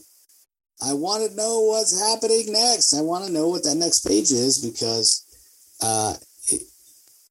[0.84, 4.32] i want to know what's happening next i want to know what that next page
[4.32, 5.26] is because
[5.84, 6.14] uh,
[6.48, 6.62] it,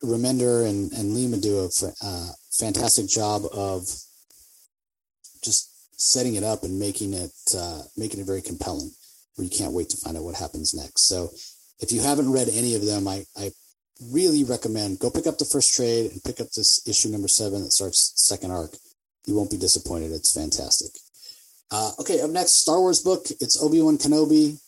[0.04, 1.68] remender and, and lima do a
[2.04, 3.82] uh, fantastic job of
[5.42, 5.70] just
[6.00, 8.90] setting it up and making it uh, making it very compelling
[9.40, 11.30] where you can't wait to find out what happens next so
[11.80, 13.50] if you haven't read any of them i, I
[14.12, 17.62] really recommend go pick up the first trade and pick up this issue number seven
[17.62, 18.76] that starts second arc
[19.26, 20.12] you won't be disappointed.
[20.12, 20.90] It's fantastic.
[21.70, 23.26] Uh, okay, up next, Star Wars book.
[23.40, 24.58] It's Obi Wan Kenobi.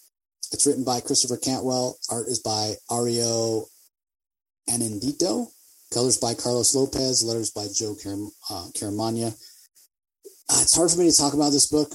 [0.53, 1.99] It's written by Christopher Cantwell.
[2.11, 3.67] Art is by Ario
[4.69, 5.49] Anindito.
[5.93, 7.25] Colors by Carlos Lopez.
[7.25, 9.29] Letters by Joe Caram- uh, Caramagna.
[10.49, 11.91] Uh, it's hard for me to talk about this book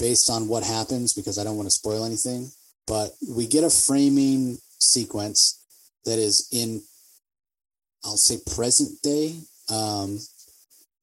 [0.00, 2.50] based on what happens because I don't want to spoil anything.
[2.86, 5.64] But we get a framing sequence
[6.06, 6.82] that is in,
[8.04, 9.36] I'll say, present day.
[9.70, 10.18] Um,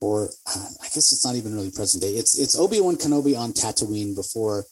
[0.01, 2.11] or I guess it's not even really present day.
[2.11, 4.65] It's it's Obi Wan Kenobi on Tatooine before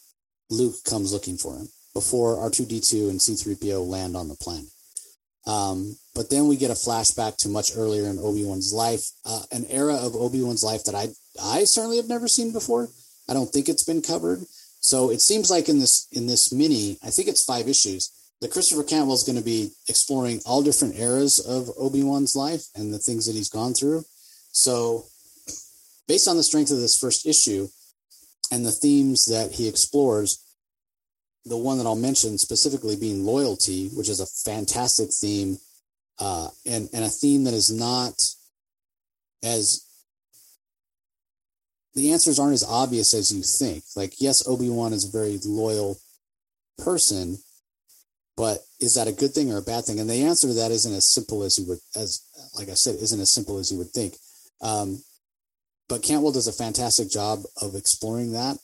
[0.49, 4.15] Luke comes looking for him, before R two D two and C three PO land
[4.15, 4.69] on the planet.
[5.47, 9.43] Um, but then we get a flashback to much earlier in Obi Wan's life, uh,
[9.51, 11.07] an era of Obi Wan's life that I
[11.41, 12.89] I certainly have never seen before.
[13.27, 14.45] I don't think it's been covered.
[14.79, 18.11] So it seems like in this in this mini, I think it's five issues.
[18.41, 22.65] That Christopher Cantwell is going to be exploring all different eras of Obi Wan's life
[22.75, 24.03] and the things that he's gone through.
[24.51, 25.05] So
[26.07, 27.67] based on the strength of this first issue
[28.51, 30.43] and the themes that he explores,
[31.45, 35.57] the one that I'll mention specifically being loyalty, which is a fantastic theme,
[36.19, 38.21] uh, and and a theme that is not
[39.43, 39.84] as
[41.95, 43.83] the answers aren't as obvious as you think.
[43.95, 45.97] Like, yes, Obi Wan is a very loyal
[46.77, 47.37] person,
[48.35, 49.99] but is that a good thing or a bad thing?
[49.99, 52.21] And the answer to that isn't as simple as you would, as
[52.57, 54.15] like I said, isn't as simple as you would think.
[54.61, 55.01] Um,
[55.87, 58.57] but Cantwell does a fantastic job of exploring that,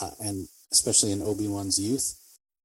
[0.00, 2.18] uh, and especially in Obi Wan's youth.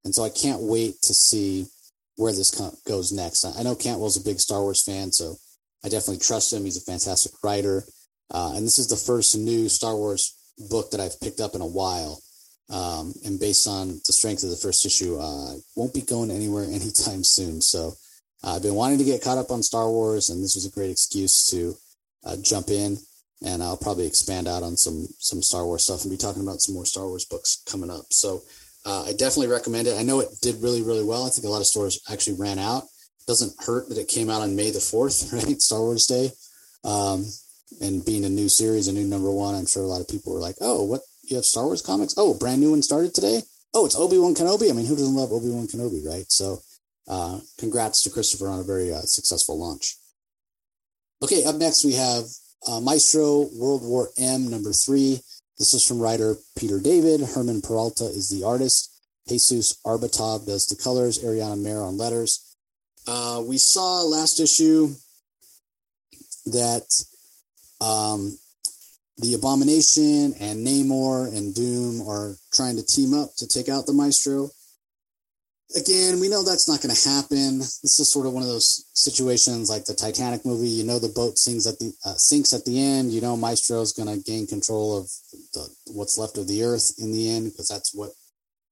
[0.05, 1.67] And so I can't wait to see
[2.15, 2.51] where this
[2.87, 3.45] goes next.
[3.45, 5.35] I know Cantwell's a big Star Wars fan, so
[5.83, 6.63] I definitely trust him.
[6.63, 7.83] He's a fantastic writer,
[8.31, 10.35] uh, and this is the first new Star Wars
[10.69, 12.21] book that I've picked up in a while.
[12.69, 16.63] Um, and based on the strength of the first issue, uh, won't be going anywhere
[16.69, 17.61] anytime soon.
[17.61, 17.93] So
[18.43, 20.71] uh, I've been wanting to get caught up on Star Wars, and this was a
[20.71, 21.75] great excuse to
[22.25, 22.97] uh, jump in
[23.43, 26.61] and I'll probably expand out on some some Star Wars stuff and be talking about
[26.61, 28.05] some more Star Wars books coming up.
[28.11, 28.41] So
[28.85, 29.97] uh, I definitely recommend it.
[29.97, 31.25] I know it did really really well.
[31.25, 32.83] I think a lot of stores actually ran out.
[32.83, 35.61] It Doesn't hurt that it came out on May the fourth, right?
[35.61, 36.31] Star Wars Day,
[36.83, 37.25] um,
[37.81, 39.55] and being a new series, a new number one.
[39.55, 41.01] I'm sure a lot of people were like, "Oh, what?
[41.23, 42.15] You have Star Wars comics?
[42.17, 43.41] Oh, brand new one started today."
[43.73, 44.69] oh, it's Obi Wan Kenobi.
[44.69, 46.25] I mean, who doesn't love Obi Wan Kenobi, right?
[46.31, 46.61] So,
[47.07, 49.95] uh, congrats to Christopher on a very uh, successful launch.
[51.23, 52.25] Okay, up next we have
[52.67, 55.19] uh, Maestro World War M number three.
[55.57, 57.21] This is from writer Peter David.
[57.21, 58.95] Herman Peralta is the artist.
[59.27, 61.19] Jesus Aburtov does the colors.
[61.19, 62.55] Ariana Maher on letters.
[63.07, 64.93] Uh, we saw last issue
[66.45, 66.87] that
[67.81, 68.37] um,
[69.17, 73.93] the Abomination and Namor and Doom are trying to team up to take out the
[73.93, 74.49] Maestro.
[75.75, 77.59] Again, we know that's not going to happen.
[77.59, 80.67] This is sort of one of those situations like the Titanic movie.
[80.67, 83.11] You know, the boat sinks at the uh, sinks at the end.
[83.11, 85.11] You know, Maestro is going to gain control of
[85.53, 88.11] the, what's left of the Earth in the end because that's what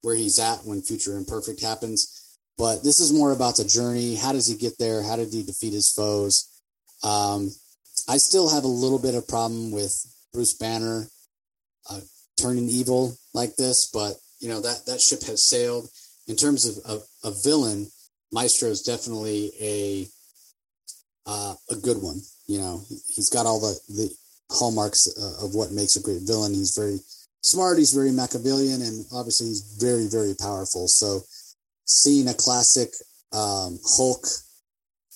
[0.01, 2.37] where he's at when Future Imperfect happens.
[2.57, 4.15] But this is more about the journey.
[4.15, 5.03] How does he get there?
[5.03, 6.49] How did he defeat his foes?
[7.03, 7.51] Um,
[8.07, 9.93] I still have a little bit of problem with
[10.33, 11.07] Bruce Banner
[11.89, 11.99] uh,
[12.39, 15.89] turning evil like this, but you know that that ship has sailed.
[16.27, 17.87] In terms of a villain,
[18.31, 20.07] Maestro is definitely a
[21.25, 22.21] uh, a good one.
[22.47, 24.09] You know, he's got all the the
[24.51, 26.53] hallmarks uh, of what makes a great villain.
[26.53, 26.99] He's very
[27.41, 27.77] smart.
[27.77, 30.87] He's very Machiavellian, and obviously he's very very powerful.
[30.87, 31.21] So,
[31.85, 32.89] seeing a classic
[33.33, 34.25] um, Hulk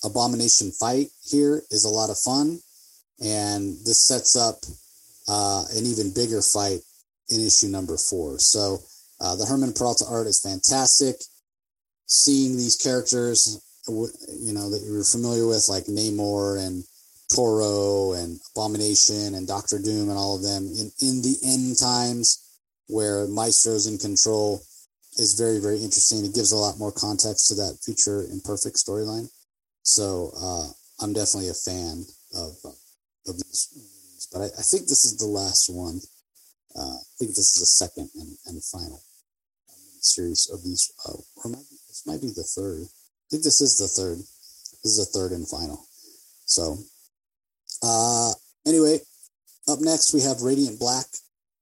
[0.03, 2.59] abomination fight here is a lot of fun,
[3.21, 4.55] and this sets up
[5.27, 6.79] uh, an even bigger fight
[7.29, 8.39] in issue number four.
[8.39, 8.79] So
[9.19, 11.15] uh, the Herman Peralta art is fantastic.
[12.07, 16.83] Seeing these characters, you know, that you're familiar with, like Namor and
[17.33, 22.59] Toro and Abomination and Doctor Doom and all of them in, in the end times
[22.87, 24.61] where Maestro's in control
[25.17, 26.25] is very, very interesting.
[26.25, 29.29] It gives a lot more context to that future imperfect storyline.
[29.83, 30.67] So uh,
[30.99, 32.03] I'm definitely a fan
[32.35, 32.51] of,
[33.27, 33.91] of these
[34.31, 35.99] but I, I, think this is the last one.
[36.75, 39.03] Uh, I think this is the second and, and final
[39.99, 40.91] series of these.
[41.05, 42.83] Uh, or might this might be the third.
[42.83, 44.17] I think this is the third.
[44.83, 45.85] This is the third and final.
[46.45, 46.77] So,
[47.83, 48.31] uh,
[48.65, 48.99] anyway,
[49.67, 51.05] up next we have Radiant Black.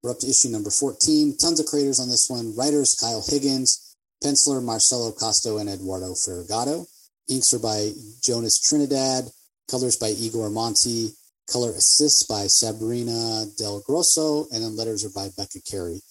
[0.03, 1.38] We're up to issue number 14.
[1.38, 2.55] Tons of creators on this one.
[2.55, 6.86] Writers Kyle Higgins, penciler Marcelo Costa and Eduardo Ferigato.
[7.28, 7.91] Inks are by
[8.22, 9.26] Jonas Trinidad.
[9.70, 11.10] Colors by Igor Monti.
[11.52, 16.02] Color assists by Sabrina Del Grosso, and then letters are by Becca Carey.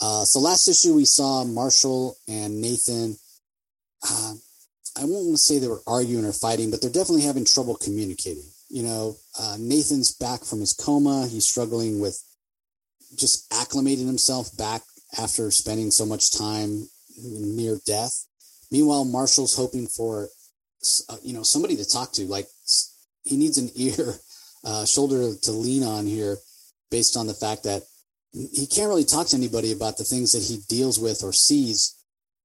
[0.00, 3.16] Uh, so last issue we saw Marshall and Nathan.
[4.08, 4.34] Uh,
[4.96, 8.48] I won't say they were arguing or fighting, but they're definitely having trouble communicating.
[8.70, 11.28] You know, uh, Nathan's back from his coma.
[11.28, 12.18] He's struggling with
[13.16, 14.82] just acclimating himself back
[15.18, 16.88] after spending so much time
[17.22, 18.26] near death.
[18.70, 20.28] Meanwhile, Marshall's hoping for,
[21.08, 22.22] uh, you know, somebody to talk to.
[22.22, 22.46] Like
[23.24, 24.14] he needs an ear
[24.64, 26.36] uh, shoulder to lean on here
[26.90, 27.82] based on the fact that
[28.32, 31.96] he can't really talk to anybody about the things that he deals with or sees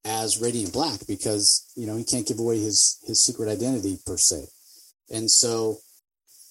[0.04, 4.18] as radiant black because you know he can't give away his his secret identity per
[4.18, 4.46] se.
[5.12, 5.78] And so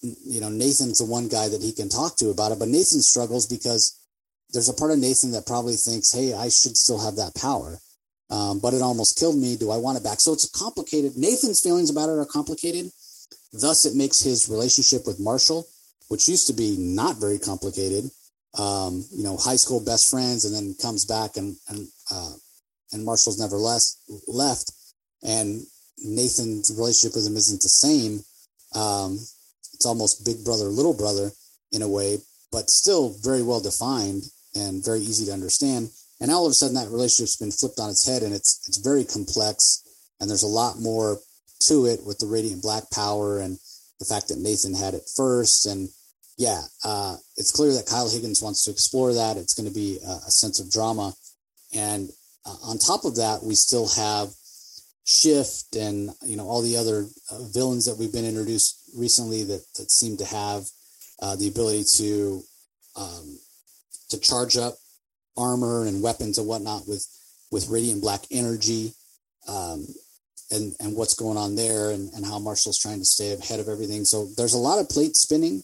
[0.01, 3.01] you know nathan's the one guy that he can talk to about it but nathan
[3.01, 3.99] struggles because
[4.51, 7.79] there's a part of nathan that probably thinks hey i should still have that power.
[8.27, 9.55] Um, but it almost killed me.
[9.55, 10.19] Do i want it back?
[10.19, 12.91] So it's complicated nathan's feelings about it are complicated
[13.61, 15.67] Thus, it makes his relationship with Marshall,
[16.09, 18.09] which used to be not very complicated,
[18.57, 22.33] um, you know, high school best friends, and then comes back and and uh,
[22.91, 23.97] and Marshall's never less
[24.27, 24.71] left,
[25.23, 25.61] and
[25.99, 28.23] Nathan's relationship with him isn't the same.
[28.75, 29.13] Um,
[29.73, 31.31] it's almost big brother, little brother
[31.71, 32.17] in a way,
[32.51, 35.89] but still very well defined and very easy to understand.
[36.21, 38.77] And all of a sudden, that relationship's been flipped on its head, and it's it's
[38.77, 39.81] very complex,
[40.19, 41.19] and there's a lot more
[41.61, 43.57] to it with the radiant black power and
[43.99, 45.65] the fact that Nathan had it first.
[45.65, 45.89] And
[46.37, 49.37] yeah, uh, it's clear that Kyle Higgins wants to explore that.
[49.37, 51.13] It's going to be a, a, sense of drama.
[51.73, 52.09] And
[52.45, 54.29] uh, on top of that, we still have
[55.07, 59.63] Shift and, you know, all the other uh, villains that we've been introduced recently that,
[59.77, 60.63] that seem to have
[61.21, 62.41] uh, the ability to,
[62.95, 63.37] um,
[64.09, 64.73] to charge up
[65.37, 67.05] armor and weapons and whatnot with,
[67.51, 68.93] with radiant black energy.
[69.47, 69.85] Um,
[70.51, 73.67] and and what's going on there and, and how Marshall's trying to stay ahead of
[73.67, 74.05] everything.
[74.05, 75.63] So there's a lot of plate spinning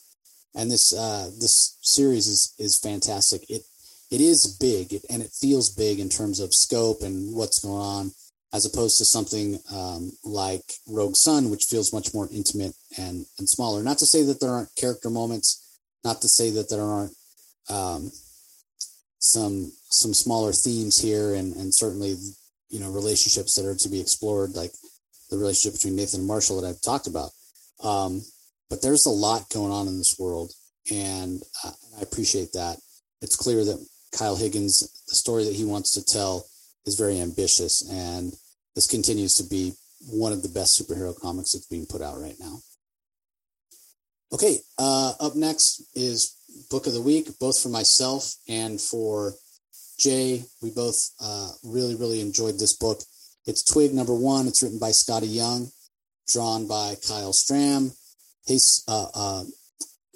[0.55, 3.49] and this uh, this series is is fantastic.
[3.49, 3.63] It
[4.09, 8.11] it is big and it feels big in terms of scope and what's going on,
[8.53, 13.47] as opposed to something um, like Rogue Sun, which feels much more intimate and and
[13.47, 13.83] smaller.
[13.83, 17.15] Not to say that there aren't character moments, not to say that there aren't
[17.69, 18.11] um,
[19.19, 22.17] some some smaller themes here, and and certainly
[22.71, 24.71] you know relationships that are to be explored, like
[25.29, 27.29] the relationship between Nathan and Marshall that I've talked about.
[27.83, 28.21] Um,
[28.69, 30.51] but there's a lot going on in this world,
[30.91, 32.77] and uh, I appreciate that.
[33.21, 33.85] It's clear that
[34.17, 36.45] Kyle Higgins, the story that he wants to tell,
[36.85, 38.33] is very ambitious, and
[38.75, 39.73] this continues to be
[40.07, 42.59] one of the best superhero comics that's being put out right now.
[44.33, 46.37] Okay, uh, up next is
[46.69, 49.33] book of the week, both for myself and for
[50.01, 50.43] Jay.
[50.61, 53.01] We both uh, really, really enjoyed this book.
[53.45, 54.47] It's Twig number one.
[54.47, 55.69] It's written by Skottie Young,
[56.27, 57.95] drawn by Kyle Strahm.
[58.47, 59.43] He's, uh, uh,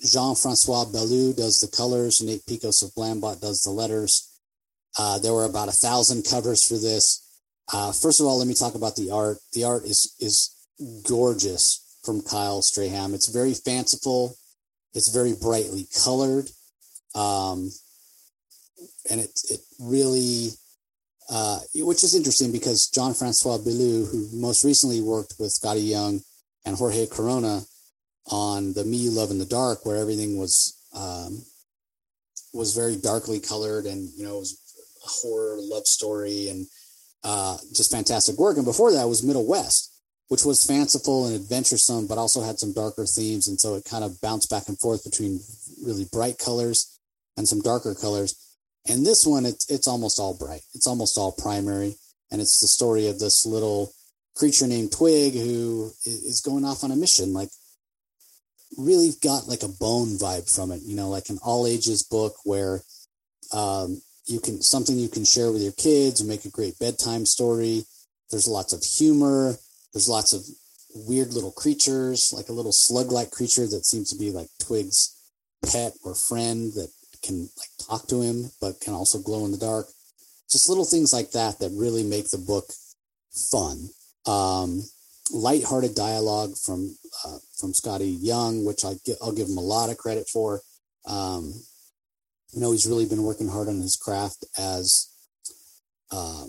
[0.04, 2.22] Jean-Francois Beaulieu does the colors.
[2.22, 4.32] Nate Piekos of Blambot does the letters.
[4.98, 7.22] Uh, there were about a thousand covers for this.
[7.72, 9.38] Uh, first of all, let me talk about the art.
[9.54, 10.52] The art is is
[11.08, 13.14] gorgeous from Kyle Strahm.
[13.14, 14.36] It's very fanciful.
[14.94, 16.50] It's very brightly colored,
[17.16, 17.72] um,
[19.10, 20.50] and it it really,
[21.30, 26.22] uh, which is interesting because John Francois Beaulieu, who most recently worked with Skottie Young
[26.66, 27.62] and Jorge Corona
[28.32, 31.44] on the Me You Love in the Dark, where everything was um,
[32.54, 34.60] was very darkly colored and you know it was
[35.06, 36.66] a horror love story and
[37.24, 38.56] uh, just fantastic work.
[38.56, 39.92] And before that was Middle West,
[40.28, 43.48] which was fanciful and adventuresome, but also had some darker themes.
[43.48, 45.40] And so it kind of bounced back and forth between
[45.84, 47.00] really bright colors
[47.36, 48.36] and some darker colors.
[48.88, 50.62] And this one, it's it's almost all bright.
[50.74, 51.96] It's almost all primary,
[52.32, 53.92] and it's the story of this little
[54.36, 57.34] creature named Twig who is going off on a mission.
[57.34, 57.50] Like
[58.78, 62.36] really got like a bone vibe from it, you know, like an all ages book
[62.44, 62.82] where
[63.54, 67.26] um, you can something you can share with your kids and make a great bedtime
[67.26, 67.86] story.
[68.32, 69.56] There's lots of humor.
[69.94, 70.44] There's lots of
[70.94, 75.16] weird little creatures, like a little slug-like creature that seems to be like Twig's
[75.72, 76.90] pet or friend that
[77.26, 79.88] can like talk to him, but can also glow in the dark.
[80.50, 82.66] Just little things like that that really make the book
[83.52, 83.90] fun.
[84.26, 84.84] Um,
[85.32, 86.96] light-hearted dialogue from
[87.26, 90.62] uh, from Skottie Young, which I will give him a lot of credit for.
[91.08, 91.54] Um,
[92.54, 95.12] you know, he's really been working hard on his craft as
[96.12, 96.46] uh,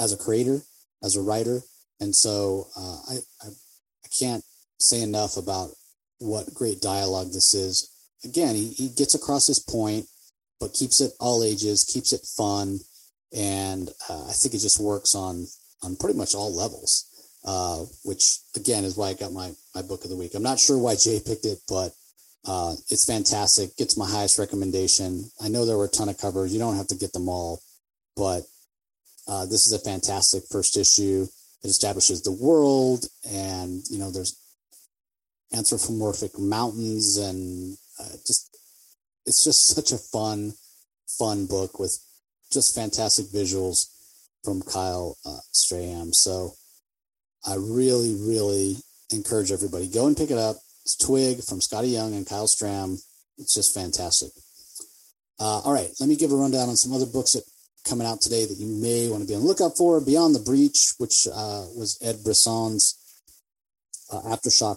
[0.00, 0.62] as a creator,
[1.02, 1.60] as a writer,
[2.00, 4.44] and so uh, I, I I can't
[4.78, 5.70] say enough about
[6.18, 7.93] what great dialogue this is.
[8.24, 10.06] Again, he, he gets across his point,
[10.60, 12.80] but keeps it all ages, keeps it fun,
[13.36, 15.46] and uh, I think it just works on
[15.82, 17.10] on pretty much all levels
[17.44, 20.34] uh, which again is why I got my my book of the week.
[20.34, 21.92] I'm not sure why Jay picked it, but
[22.46, 23.76] uh, it's fantastic.
[23.76, 25.30] Gets my highest recommendation.
[25.42, 26.52] I know there were a ton of covers.
[26.52, 27.60] You don't have to get them all,
[28.16, 28.42] but
[29.28, 31.26] uh, this is a fantastic first issue.
[31.62, 34.38] It establishes the world, and you know there's
[35.52, 38.56] anthropomorphic mountains, and uh, just
[39.26, 40.54] it's just such a fun,
[41.18, 41.98] fun book with
[42.52, 43.86] just fantastic visuals
[44.44, 46.14] from Kyle uh, Strahm.
[46.14, 46.52] So
[47.46, 48.76] I really, really
[49.10, 50.56] encourage everybody go and pick it up.
[50.82, 53.00] It's Twig from Skottie Young and Kyle Strahm.
[53.38, 54.30] It's just fantastic.
[55.40, 57.42] Uh, all right, let me give a rundown on some other books that
[57.84, 60.00] coming out today that you may want to be on the lookout for.
[60.00, 62.98] Beyond the Breach, which uh, was Ed Brisson's
[64.12, 64.76] uh, Aftershock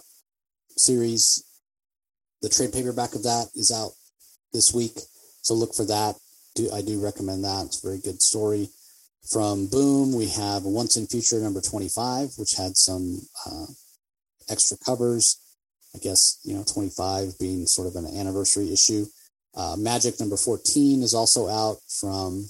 [0.76, 1.44] series.
[2.42, 3.92] The trade paperback of that is out
[4.52, 4.98] this week,
[5.42, 6.16] so look for that.
[6.54, 7.66] Do I do recommend that?
[7.66, 8.68] It's a very good story.
[9.30, 13.66] From Boom, we have Once and Future number 25, which had some uh,
[14.48, 15.40] extra covers.
[15.94, 19.06] I guess, you know, 25 being sort of an anniversary issue.
[19.54, 22.46] Uh, Magic number 14 is also out from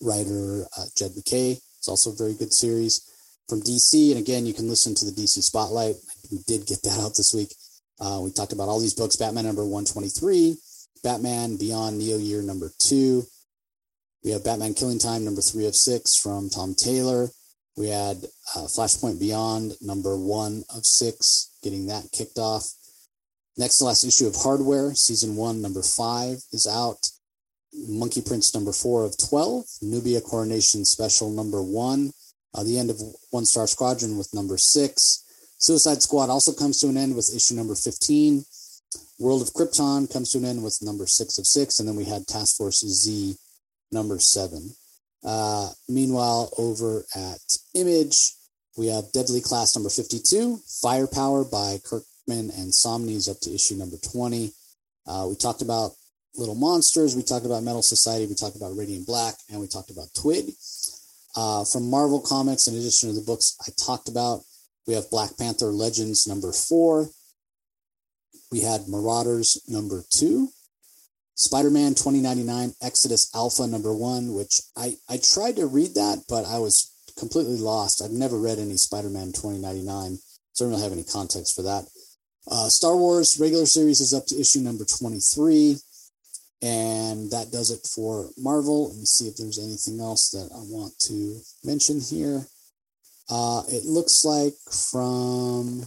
[0.00, 1.58] writer uh, Jed MacKay.
[1.78, 3.06] It's also a very good series.
[3.48, 5.96] From DC, and again, you can listen to the DC Spotlight.
[6.30, 7.54] We did get that out this week.
[8.00, 10.56] Uh, we talked about all these books Batman number 123,
[11.02, 13.24] Batman Beyond Neo Year number two,
[14.22, 17.28] we have Batman Killing Time, number three of six from Tom Taylor.
[17.76, 18.18] We had
[18.54, 22.70] uh, Flashpoint Beyond, number one of six, getting that kicked off.
[23.56, 26.98] Next to last issue of Hardware, season one, number five is out.
[27.88, 29.64] Monkey Prince, number four of 12.
[29.80, 32.12] Nubia Coronation Special, number one.
[32.52, 35.24] Uh, the end of One Star Squadron with number six.
[35.60, 38.44] Suicide Squad also comes to an end with issue number 15.
[39.18, 41.78] World of Krypton comes to an end with number six of six.
[41.78, 43.36] And then we had Task Force Z
[43.92, 44.70] number seven.
[45.22, 47.40] Uh, meanwhile, over at
[47.74, 48.32] Image,
[48.78, 53.96] we have Deadly Class number 52, Firepower by Kirkman and Samnee up to issue number
[53.98, 54.52] 20.
[55.06, 55.90] Uh, we talked about
[56.36, 59.90] Little Monsters, we talked about Metal Society, we talked about Radiant Black, and we talked
[59.90, 60.52] about Twig.
[61.36, 64.40] Uh, from Marvel Comics, in addition to the books I talked about,
[64.90, 67.10] we have Black Panther Legends number four.
[68.50, 70.48] We had Marauders number two.
[71.36, 76.58] Spider-Man 2099 Exodus Alpha number one, which I, I tried to read that, but I
[76.58, 78.02] was completely lost.
[78.02, 80.18] I've never read any Spider-Man 2099,
[80.54, 81.86] so I don't really have any context for that.
[82.50, 85.76] Uh, Star Wars regular series is up to issue number 23.
[86.62, 88.88] And that does it for Marvel.
[88.88, 92.44] Let me see if there's anything else that I want to mention here.
[93.30, 94.54] Uh, it looks like
[94.90, 95.86] from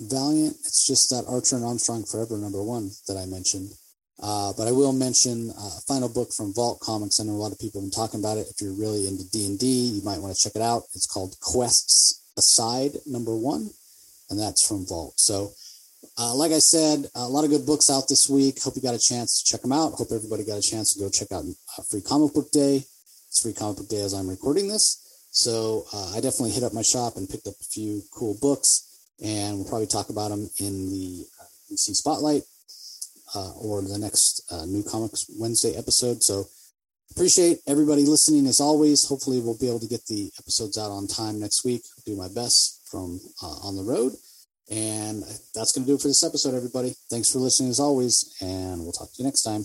[0.00, 3.70] Valiant, it's just that Archer and Armstrong Forever number one that I mentioned.
[4.20, 7.20] Uh, but I will mention uh, a final book from Vault Comics.
[7.20, 8.46] I know a lot of people have been talking about it.
[8.48, 10.82] If you're really into D and D, you might want to check it out.
[10.94, 13.70] It's called Quests Aside Number One,
[14.30, 15.14] and that's from Vault.
[15.16, 15.52] So,
[16.18, 18.62] uh, like I said, a lot of good books out this week.
[18.62, 19.94] Hope you got a chance to check them out.
[19.94, 21.44] Hope everybody got a chance to go check out
[21.78, 22.84] uh, Free Comic Book Day.
[23.34, 25.26] It's Free Comic Book Day as I'm recording this.
[25.32, 29.10] So uh, I definitely hit up my shop and picked up a few cool books,
[29.20, 31.26] and we'll probably talk about them in the
[31.68, 32.42] DC uh, Spotlight
[33.34, 36.22] uh, or the next uh, New Comics Wednesday episode.
[36.22, 36.44] So
[37.10, 39.04] appreciate everybody listening as always.
[39.08, 41.82] Hopefully, we'll be able to get the episodes out on time next week.
[41.98, 44.12] I'll do my best from uh, on the road.
[44.70, 45.24] And
[45.56, 46.94] that's going to do it for this episode, everybody.
[47.10, 49.64] Thanks for listening as always, and we'll talk to you next time.